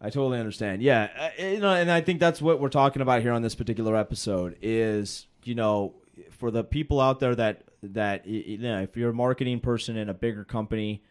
I 0.00 0.10
totally 0.10 0.38
understand. 0.38 0.82
Yeah, 0.82 1.08
uh, 1.18 1.42
you 1.42 1.60
know, 1.60 1.72
and 1.72 1.90
I 1.90 2.00
think 2.00 2.20
that's 2.20 2.40
what 2.40 2.60
we're 2.60 2.68
talking 2.68 3.02
about 3.02 3.22
here 3.22 3.32
on 3.32 3.42
this 3.42 3.54
particular 3.54 3.96
episode 3.96 4.56
is, 4.62 5.26
you 5.44 5.54
know, 5.54 5.94
for 6.30 6.50
the 6.50 6.62
people 6.62 7.00
out 7.00 7.20
there 7.20 7.34
that 7.34 7.62
that 7.82 8.26
you 8.26 8.58
know, 8.58 8.80
if 8.82 8.96
you're 8.96 9.10
a 9.10 9.14
marketing 9.14 9.60
person 9.60 9.96
in 9.96 10.08
a 10.08 10.14
bigger 10.14 10.44
company, 10.44 11.02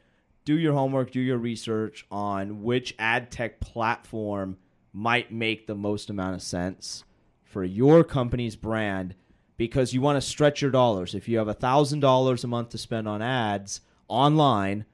do 0.46 0.58
your 0.58 0.74
homework, 0.74 1.12
do 1.12 1.20
your 1.20 1.38
research 1.38 2.06
on 2.10 2.64
which 2.64 2.96
ad 2.98 3.32
tech 3.32 3.60
platform 3.60 4.58
might 4.94 5.32
make 5.32 5.68
the 5.68 5.76
most 5.76 6.10
amount 6.10 6.36
of 6.36 6.42
sense 6.42 7.04
for 7.44 7.64
your 7.64 8.04
company's 8.04 8.56
brand 8.56 9.16
because 9.58 9.94
you 9.94 10.02
want 10.02 10.18
to 10.22 10.28
stretch 10.28 10.62
your 10.62 10.72
dollars. 10.72 11.14
If 11.14 11.28
you 11.28 11.38
have 11.40 11.48
a 11.48 11.54
thousand 11.54 12.00
dollars 12.00 12.44
a 12.44 12.48
month 12.48 12.70
to 12.70 12.78
spend 12.78 13.08
on 13.08 13.22
ads 13.22 13.82
online, 14.08 14.86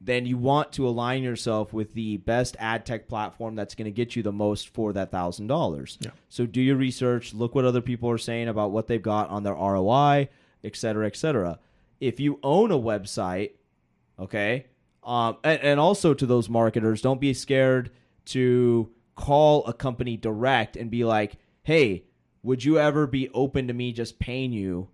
then 0.00 0.26
you 0.26 0.36
want 0.36 0.72
to 0.72 0.86
align 0.86 1.22
yourself 1.22 1.72
with 1.72 1.94
the 1.94 2.18
best 2.18 2.56
ad 2.58 2.86
tech 2.86 3.08
platform 3.08 3.54
that's 3.56 3.74
going 3.74 3.86
to 3.86 3.90
get 3.90 4.14
you 4.14 4.22
the 4.22 4.32
most 4.32 4.68
for 4.68 4.92
that 4.92 5.10
thousand 5.10 5.46
dollars. 5.46 5.98
Yeah. 6.00 6.10
So 6.28 6.46
do 6.46 6.60
your 6.60 6.76
research, 6.76 7.34
look 7.34 7.54
what 7.54 7.64
other 7.64 7.80
people 7.80 8.10
are 8.10 8.18
saying 8.18 8.48
about 8.48 8.70
what 8.70 8.86
they've 8.86 9.02
got 9.02 9.30
on 9.30 9.42
their 9.42 9.54
ROI, 9.54 10.28
et 10.62 10.76
cetera, 10.76 11.06
et 11.06 11.16
cetera. 11.16 11.58
If 12.00 12.20
you 12.20 12.38
own 12.42 12.70
a 12.70 12.78
website, 12.78 13.52
okay, 14.18 14.66
um, 15.02 15.38
and, 15.42 15.60
and 15.62 15.80
also 15.80 16.14
to 16.14 16.26
those 16.26 16.48
marketers, 16.48 17.02
don't 17.02 17.20
be 17.20 17.34
scared 17.34 17.90
to 18.26 18.90
call 19.16 19.64
a 19.66 19.72
company 19.72 20.16
direct 20.16 20.76
and 20.76 20.90
be 20.90 21.04
like, 21.04 21.38
hey, 21.62 22.04
would 22.42 22.64
you 22.64 22.78
ever 22.78 23.06
be 23.06 23.28
open 23.30 23.66
to 23.68 23.74
me 23.74 23.92
just 23.92 24.18
paying 24.18 24.52
you 24.52 24.88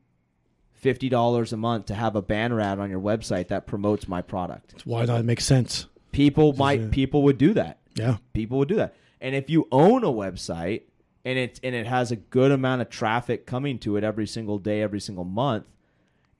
fifty 0.73 1.09
dollars 1.09 1.53
a 1.53 1.57
month 1.57 1.87
to 1.87 1.95
have 1.95 2.17
a 2.17 2.23
banner 2.23 2.61
ad 2.61 2.79
on 2.79 2.91
your 2.91 3.01
website 3.01 3.49
that 3.49 3.67
promotes 3.67 4.09
my 4.09 4.23
product? 4.23 4.83
Why 4.85 5.05
not? 5.05 5.21
It 5.21 5.25
makes 5.25 5.45
sense. 5.45 5.87
People 6.13 6.53
might 6.55 6.81
a- 6.83 6.87
people 6.89 7.23
would 7.23 7.39
do 7.39 7.55
that. 7.55 7.79
Yeah. 7.95 8.17
People 8.33 8.59
would 8.59 8.69
do 8.69 8.77
that. 8.77 8.95
And 9.21 9.35
if 9.35 9.49
you 9.49 9.67
own 9.73 10.05
a 10.05 10.09
website 10.09 10.83
and 11.25 11.39
it 11.39 11.59
and 11.63 11.75
it 11.75 11.87
has 11.87 12.11
a 12.11 12.17
good 12.17 12.53
amount 12.53 12.83
of 12.83 12.91
traffic 12.91 13.47
coming 13.47 13.79
to 13.81 13.97
it 13.97 14.05
every 14.05 14.27
single 14.27 14.59
day, 14.59 14.83
every 14.83 15.01
single 15.01 15.25
month, 15.25 15.65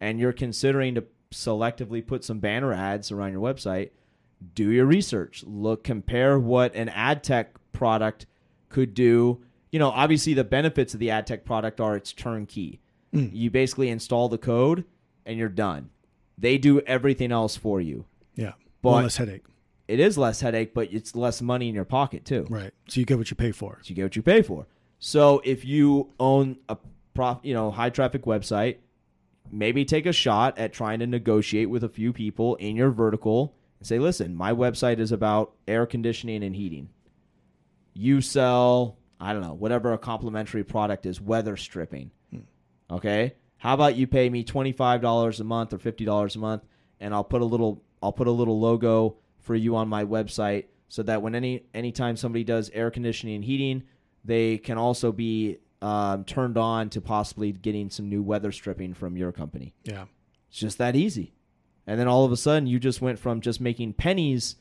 and 0.01 0.19
you're 0.19 0.33
considering 0.33 0.95
to 0.97 1.05
selectively 1.33 2.07
put 2.07 2.25
some 2.25 2.39
banner 2.39 2.73
ads 2.73 3.11
around 3.11 3.33
your 3.33 3.41
website, 3.41 3.91
do 4.55 4.71
your 4.71 4.85
research. 4.87 5.43
Look, 5.47 5.83
compare 5.85 6.39
what 6.39 6.75
an 6.75 6.89
ad 6.91 7.25
tech 7.25 7.55
product 7.73 8.27
could 8.69 8.95
do. 8.95 9.43
You 9.75 9.81
know, 9.81 9.91
obviously 9.91 10.35
the 10.35 10.45
benefits 10.45 10.95
of 10.95 11.01
the 11.01 11.11
ad 11.11 11.27
tech 11.27 11.45
product 11.45 11.81
are 11.81 11.97
it's 11.97 12.13
turnkey. 12.13 12.79
Mm. 13.13 13.31
You 13.33 13.51
basically 13.51 13.89
install 13.89 14.29
the 14.29 14.39
code 14.39 14.85
and 15.27 15.37
you're 15.37 15.49
done. 15.49 15.91
They 16.39 16.59
do 16.59 16.79
everything 16.83 17.33
else 17.33 17.57
for 17.57 17.81
you. 17.81 18.05
Yeah. 18.37 18.53
But- 18.83 18.91
One 18.93 19.03
less 19.03 19.17
headache. 19.17 19.43
It 19.89 19.99
is 19.99 20.17
less 20.17 20.41
headache, 20.41 20.75
but 20.75 20.93
it's 20.93 21.17
less 21.17 21.43
money 21.43 21.69
in 21.69 21.75
your 21.75 21.85
pocket 21.85 22.25
too. 22.25 22.47
Right. 22.49 22.73
So 22.87 23.01
you 23.01 23.05
get 23.05 23.19
what 23.19 23.33
you 23.33 23.37
pay 23.37 23.51
for. 23.51 23.81
So 23.83 23.89
you 23.89 23.97
get 23.97 24.05
what 24.05 24.15
you 24.15 24.23
pay 24.23 24.43
for. 24.43 24.69
So 25.01 25.43
if 25.45 25.65
you 25.65 26.09
own 26.21 26.59
a 26.69 26.77
prof, 27.15 27.39
you 27.43 27.53
know, 27.53 27.73
high 27.73 27.91
traffic 27.91 28.27
website, 28.27 28.77
maybe 29.51 29.85
take 29.85 30.07
a 30.07 30.13
shot 30.13 30.57
at 30.57 30.73
trying 30.73 31.01
to 31.01 31.07
negotiate 31.09 31.69
with 31.69 31.83
a 31.83 31.89
few 31.89 32.13
people 32.13 32.55
in 32.55 32.77
your 32.77 32.91
vertical 32.93 33.57
and 33.81 33.89
say, 33.89 33.99
"Listen, 33.99 34.37
my 34.37 34.53
website 34.53 35.01
is 35.01 35.11
about 35.11 35.53
air 35.67 35.85
conditioning 35.85 36.45
and 36.45 36.55
heating. 36.55 36.91
You 37.93 38.21
sell, 38.21 38.99
I 39.25 39.33
don't 39.33 39.43
know, 39.43 39.55
whatever 39.55 39.93
a 39.95 39.99
complimentary 39.99 40.65
product 40.65 41.07
is, 41.07 41.21
weather 41.21 41.57
stripping. 41.57 42.11
Okay? 42.91 43.35
How 43.57 43.73
about 43.73 43.97
you 43.97 44.07
pay 44.07 44.29
me 44.29 44.45
$25 44.45 45.41
a 45.41 45.45
month 45.45 45.73
or 45.73 45.79
$50 45.79 46.37
a 46.37 46.39
month 46.39 46.63
and 47.01 47.15
I'll 47.15 47.25
put 47.25 47.41
a 47.41 47.45
little 47.45 47.83
I'll 48.03 48.13
put 48.13 48.27
a 48.27 48.31
little 48.31 48.61
logo 48.61 49.17
for 49.39 49.55
you 49.55 49.77
on 49.77 49.89
my 49.89 50.05
website 50.05 50.67
so 50.89 51.03
that 51.05 51.23
when 51.23 51.35
any 51.35 51.65
anytime 51.73 52.17
somebody 52.17 52.45
does 52.45 52.71
air 52.75 52.91
conditioning 52.91 53.37
and 53.37 53.45
heating, 53.45 53.85
they 54.25 54.59
can 54.59 54.77
also 54.77 55.11
be 55.11 55.59
um, 55.81 56.25
turned 56.25 56.59
on 56.59 56.91
to 56.91 57.01
possibly 57.01 57.53
getting 57.53 57.89
some 57.89 58.09
new 58.09 58.23
weather 58.23 58.53
stripping 58.53 58.93
from 58.93 59.17
your 59.17 59.33
company. 59.33 59.75
Yeah. 59.85 60.05
It's 60.51 60.59
just 60.59 60.79
that 60.79 60.97
easy. 60.97 61.33
And 61.87 61.99
then 61.99 62.09
all 62.09 62.25
of 62.25 62.33
a 62.33 62.37
sudden 62.37 62.67
you 62.67 62.79
just 62.79 63.01
went 63.01 63.19
from 63.19 63.41
just 63.41 63.61
making 63.61 63.95
pennies 63.95 64.57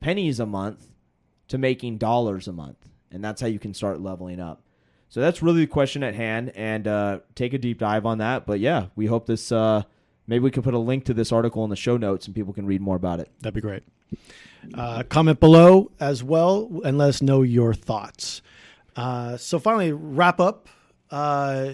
pennies 0.00 0.40
a 0.40 0.46
month 0.46 0.86
to 1.48 1.58
making 1.58 1.98
dollars 1.98 2.48
a 2.48 2.52
month. 2.52 2.89
And 3.10 3.24
that's 3.24 3.40
how 3.40 3.46
you 3.46 3.58
can 3.58 3.74
start 3.74 4.00
leveling 4.00 4.40
up. 4.40 4.62
So 5.08 5.20
that's 5.20 5.42
really 5.42 5.62
the 5.62 5.66
question 5.66 6.04
at 6.04 6.14
hand 6.14 6.52
and 6.54 6.86
uh, 6.86 7.18
take 7.34 7.52
a 7.52 7.58
deep 7.58 7.78
dive 7.78 8.06
on 8.06 8.18
that. 8.18 8.46
But 8.46 8.60
yeah, 8.60 8.86
we 8.94 9.06
hope 9.06 9.26
this 9.26 9.50
uh, 9.50 9.82
maybe 10.28 10.44
we 10.44 10.52
can 10.52 10.62
put 10.62 10.72
a 10.74 10.78
link 10.78 11.04
to 11.06 11.14
this 11.14 11.32
article 11.32 11.64
in 11.64 11.70
the 11.70 11.76
show 11.76 11.96
notes 11.96 12.26
and 12.26 12.34
people 12.34 12.52
can 12.52 12.64
read 12.64 12.80
more 12.80 12.96
about 12.96 13.18
it. 13.18 13.28
That'd 13.40 13.54
be 13.54 13.60
great. 13.60 13.82
Uh, 14.74 15.02
comment 15.04 15.40
below 15.40 15.90
as 15.98 16.22
well 16.22 16.80
and 16.84 16.96
let 16.96 17.08
us 17.08 17.22
know 17.22 17.42
your 17.42 17.74
thoughts. 17.74 18.42
Uh, 18.94 19.36
so 19.36 19.58
finally, 19.58 19.92
wrap 19.92 20.38
up. 20.38 20.68
Uh, 21.10 21.72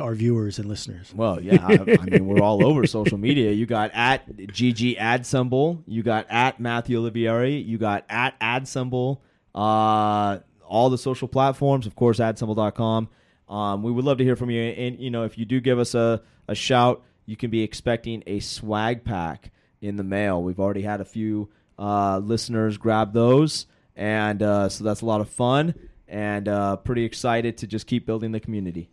our 0.00 0.14
viewers 0.14 0.58
and 0.58 0.68
listeners? 0.68 1.12
Well, 1.14 1.40
yeah, 1.40 1.66
I, 1.66 1.74
I 1.74 2.04
mean, 2.06 2.26
we're 2.26 2.40
all 2.40 2.64
over 2.64 2.86
social 2.86 3.18
media. 3.18 3.52
You 3.52 3.66
got 3.66 3.90
at 3.92 4.26
GG 4.36 4.98
Adsemble, 4.98 5.82
you 5.86 6.02
got 6.02 6.26
at 6.30 6.60
Matthew 6.60 7.00
Olivieri, 7.00 7.64
you 7.64 7.78
got 7.78 8.04
at 8.08 8.38
Adsemble, 8.40 9.18
uh, 9.54 10.38
all 10.66 10.90
the 10.90 10.98
social 10.98 11.28
platforms, 11.28 11.86
of 11.86 11.94
course, 11.94 12.20
adsemble.com. 12.20 13.08
Um, 13.48 13.82
we 13.82 13.92
would 13.92 14.04
love 14.04 14.18
to 14.18 14.24
hear 14.24 14.36
from 14.36 14.50
you. 14.50 14.62
And, 14.62 14.98
you 14.98 15.10
know, 15.10 15.24
if 15.24 15.36
you 15.36 15.44
do 15.44 15.60
give 15.60 15.78
us 15.78 15.94
a, 15.94 16.22
a 16.48 16.54
shout, 16.54 17.02
you 17.26 17.36
can 17.36 17.50
be 17.50 17.62
expecting 17.62 18.22
a 18.26 18.40
swag 18.40 19.04
pack 19.04 19.50
in 19.82 19.96
the 19.96 20.04
mail. 20.04 20.42
We've 20.42 20.60
already 20.60 20.82
had 20.82 21.00
a 21.00 21.04
few 21.04 21.50
uh, 21.78 22.18
listeners 22.18 22.78
grab 22.78 23.12
those. 23.12 23.66
And 23.94 24.42
uh, 24.42 24.70
so 24.70 24.84
that's 24.84 25.02
a 25.02 25.06
lot 25.06 25.20
of 25.20 25.28
fun 25.28 25.74
and 26.12 26.46
uh, 26.46 26.76
pretty 26.76 27.04
excited 27.04 27.56
to 27.58 27.66
just 27.66 27.86
keep 27.86 28.06
building 28.06 28.30
the 28.32 28.38
community. 28.40 28.88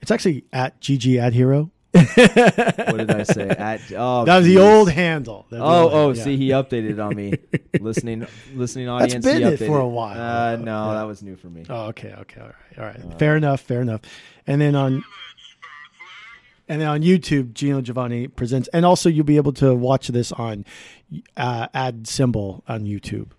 It's 0.00 0.10
actually 0.12 0.44
at 0.52 0.80
GG 0.80 1.18
Ad 1.18 1.32
Hero. 1.34 1.70
what 1.90 2.98
did 2.98 3.10
I 3.10 3.22
say? 3.22 3.48
At 3.58 3.80
oh, 3.96 4.24
that 4.26 4.36
was 4.36 4.46
geez. 4.46 4.54
the 4.56 4.60
old 4.62 4.90
handle. 4.90 5.46
The 5.48 5.56
Oh, 5.56 5.88
oh, 5.90 6.12
yeah. 6.12 6.22
see, 6.22 6.36
he 6.36 6.50
updated 6.50 7.02
on 7.04 7.16
me. 7.16 7.32
listening, 7.80 8.26
listening 8.54 8.86
That's 8.86 9.04
audience. 9.14 9.24
been 9.24 9.38
he 9.38 9.48
it 9.54 9.56
for 9.66 9.80
a 9.80 9.88
while. 9.88 10.20
Uh, 10.20 10.56
no, 10.56 10.88
Yeah. 10.90 10.94
that 10.98 11.04
was 11.04 11.22
new 11.22 11.34
for 11.34 11.48
me. 11.48 11.64
Oh, 11.68 11.86
okay, 11.86 12.12
okay, 12.20 12.40
all 12.42 12.46
right, 12.78 12.78
all 12.78 13.08
right. 13.08 13.18
fair 13.18 13.36
enough, 13.36 13.62
fair 13.62 13.80
enough. 13.80 14.02
And 14.46 14.60
then 14.60 14.74
on, 14.76 15.02
and 16.68 16.80
then 16.82 16.88
on 16.88 17.00
YouTube, 17.00 17.54
Geno 17.54 17.80
Giovanni 17.80 18.28
presents, 18.28 18.68
and 18.68 18.84
also 18.84 19.08
you'll 19.08 19.24
be 19.24 19.38
able 19.38 19.54
to 19.54 19.74
watch 19.74 20.08
this 20.08 20.30
on 20.32 20.66
uh, 21.38 21.68
Adsemble 21.74 22.62
on 22.68 22.84
YouTube. 22.84 23.30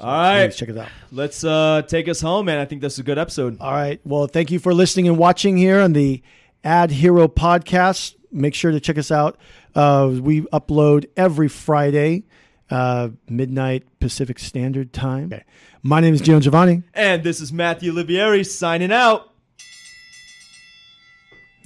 All 0.00 0.06
right, 0.12 0.46
Please 0.46 0.56
check 0.56 0.68
it 0.68 0.78
out. 0.78 0.88
let's 1.10 1.42
uh, 1.42 1.82
take 1.82 2.08
us 2.08 2.20
home, 2.20 2.46
man. 2.46 2.58
I 2.58 2.64
think 2.66 2.82
this 2.82 2.92
is 2.94 2.98
a 3.00 3.02
good 3.02 3.18
episode. 3.18 3.58
All 3.60 3.72
right. 3.72 4.00
Well, 4.04 4.28
thank 4.28 4.50
you 4.52 4.60
for 4.60 4.72
listening 4.72 5.08
and 5.08 5.18
watching 5.18 5.56
here 5.56 5.80
on 5.80 5.92
the 5.92 6.22
Ad 6.62 6.90
Hero 6.92 7.26
podcast. 7.26 8.14
Make 8.30 8.54
sure 8.54 8.70
to 8.70 8.78
check 8.78 8.96
us 8.96 9.10
out. 9.10 9.38
Uh, 9.74 10.10
we 10.20 10.42
upload 10.42 11.06
every 11.16 11.48
Friday, 11.48 12.24
uh, 12.70 13.08
midnight 13.28 13.84
Pacific 13.98 14.38
Standard 14.38 14.92
Time. 14.92 15.32
Okay. 15.32 15.42
My 15.82 15.98
name 16.00 16.14
is 16.14 16.20
Geno 16.20 16.38
Giovanni, 16.40 16.82
And 16.94 17.22
this 17.24 17.40
is 17.40 17.52
Matthew 17.52 17.92
Olivieri 17.92 18.46
signing 18.46 18.92
out. 18.92 19.32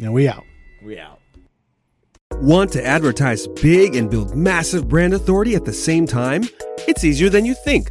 and 0.01 0.13
we 0.15 0.27
out. 0.27 0.45
We 0.83 0.99
out. 0.99 1.19
Want 2.37 2.73
to 2.73 2.85
advertise 2.85 3.47
big 3.47 3.95
and 3.95 4.11
build 4.11 4.35
massive 4.35 4.89
brand 4.89 5.13
authority 5.15 5.55
at 5.55 5.65
the 5.67 5.73
same 5.73 6.07
time? 6.07 6.45
It's 6.89 7.05
easier 7.05 7.29
than 7.29 7.45
you 7.45 7.55
think. 7.55 7.91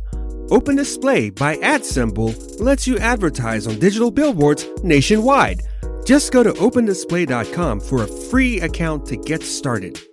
Open 0.52 0.76
Display 0.76 1.30
by 1.30 1.56
AdSemble 1.58 2.60
lets 2.60 2.86
you 2.86 2.98
advertise 3.00 3.68
on 3.68 3.80
digital 3.80 4.12
billboards 4.12 4.68
nationwide. 4.84 5.62
Just 6.06 6.34
go 6.34 6.44
to 6.44 6.52
opendisplay.com 6.52 7.80
for 7.80 8.04
a 8.04 8.08
free 8.08 8.60
account 8.60 9.06
to 9.06 9.16
get 9.16 9.44
started. 9.44 10.11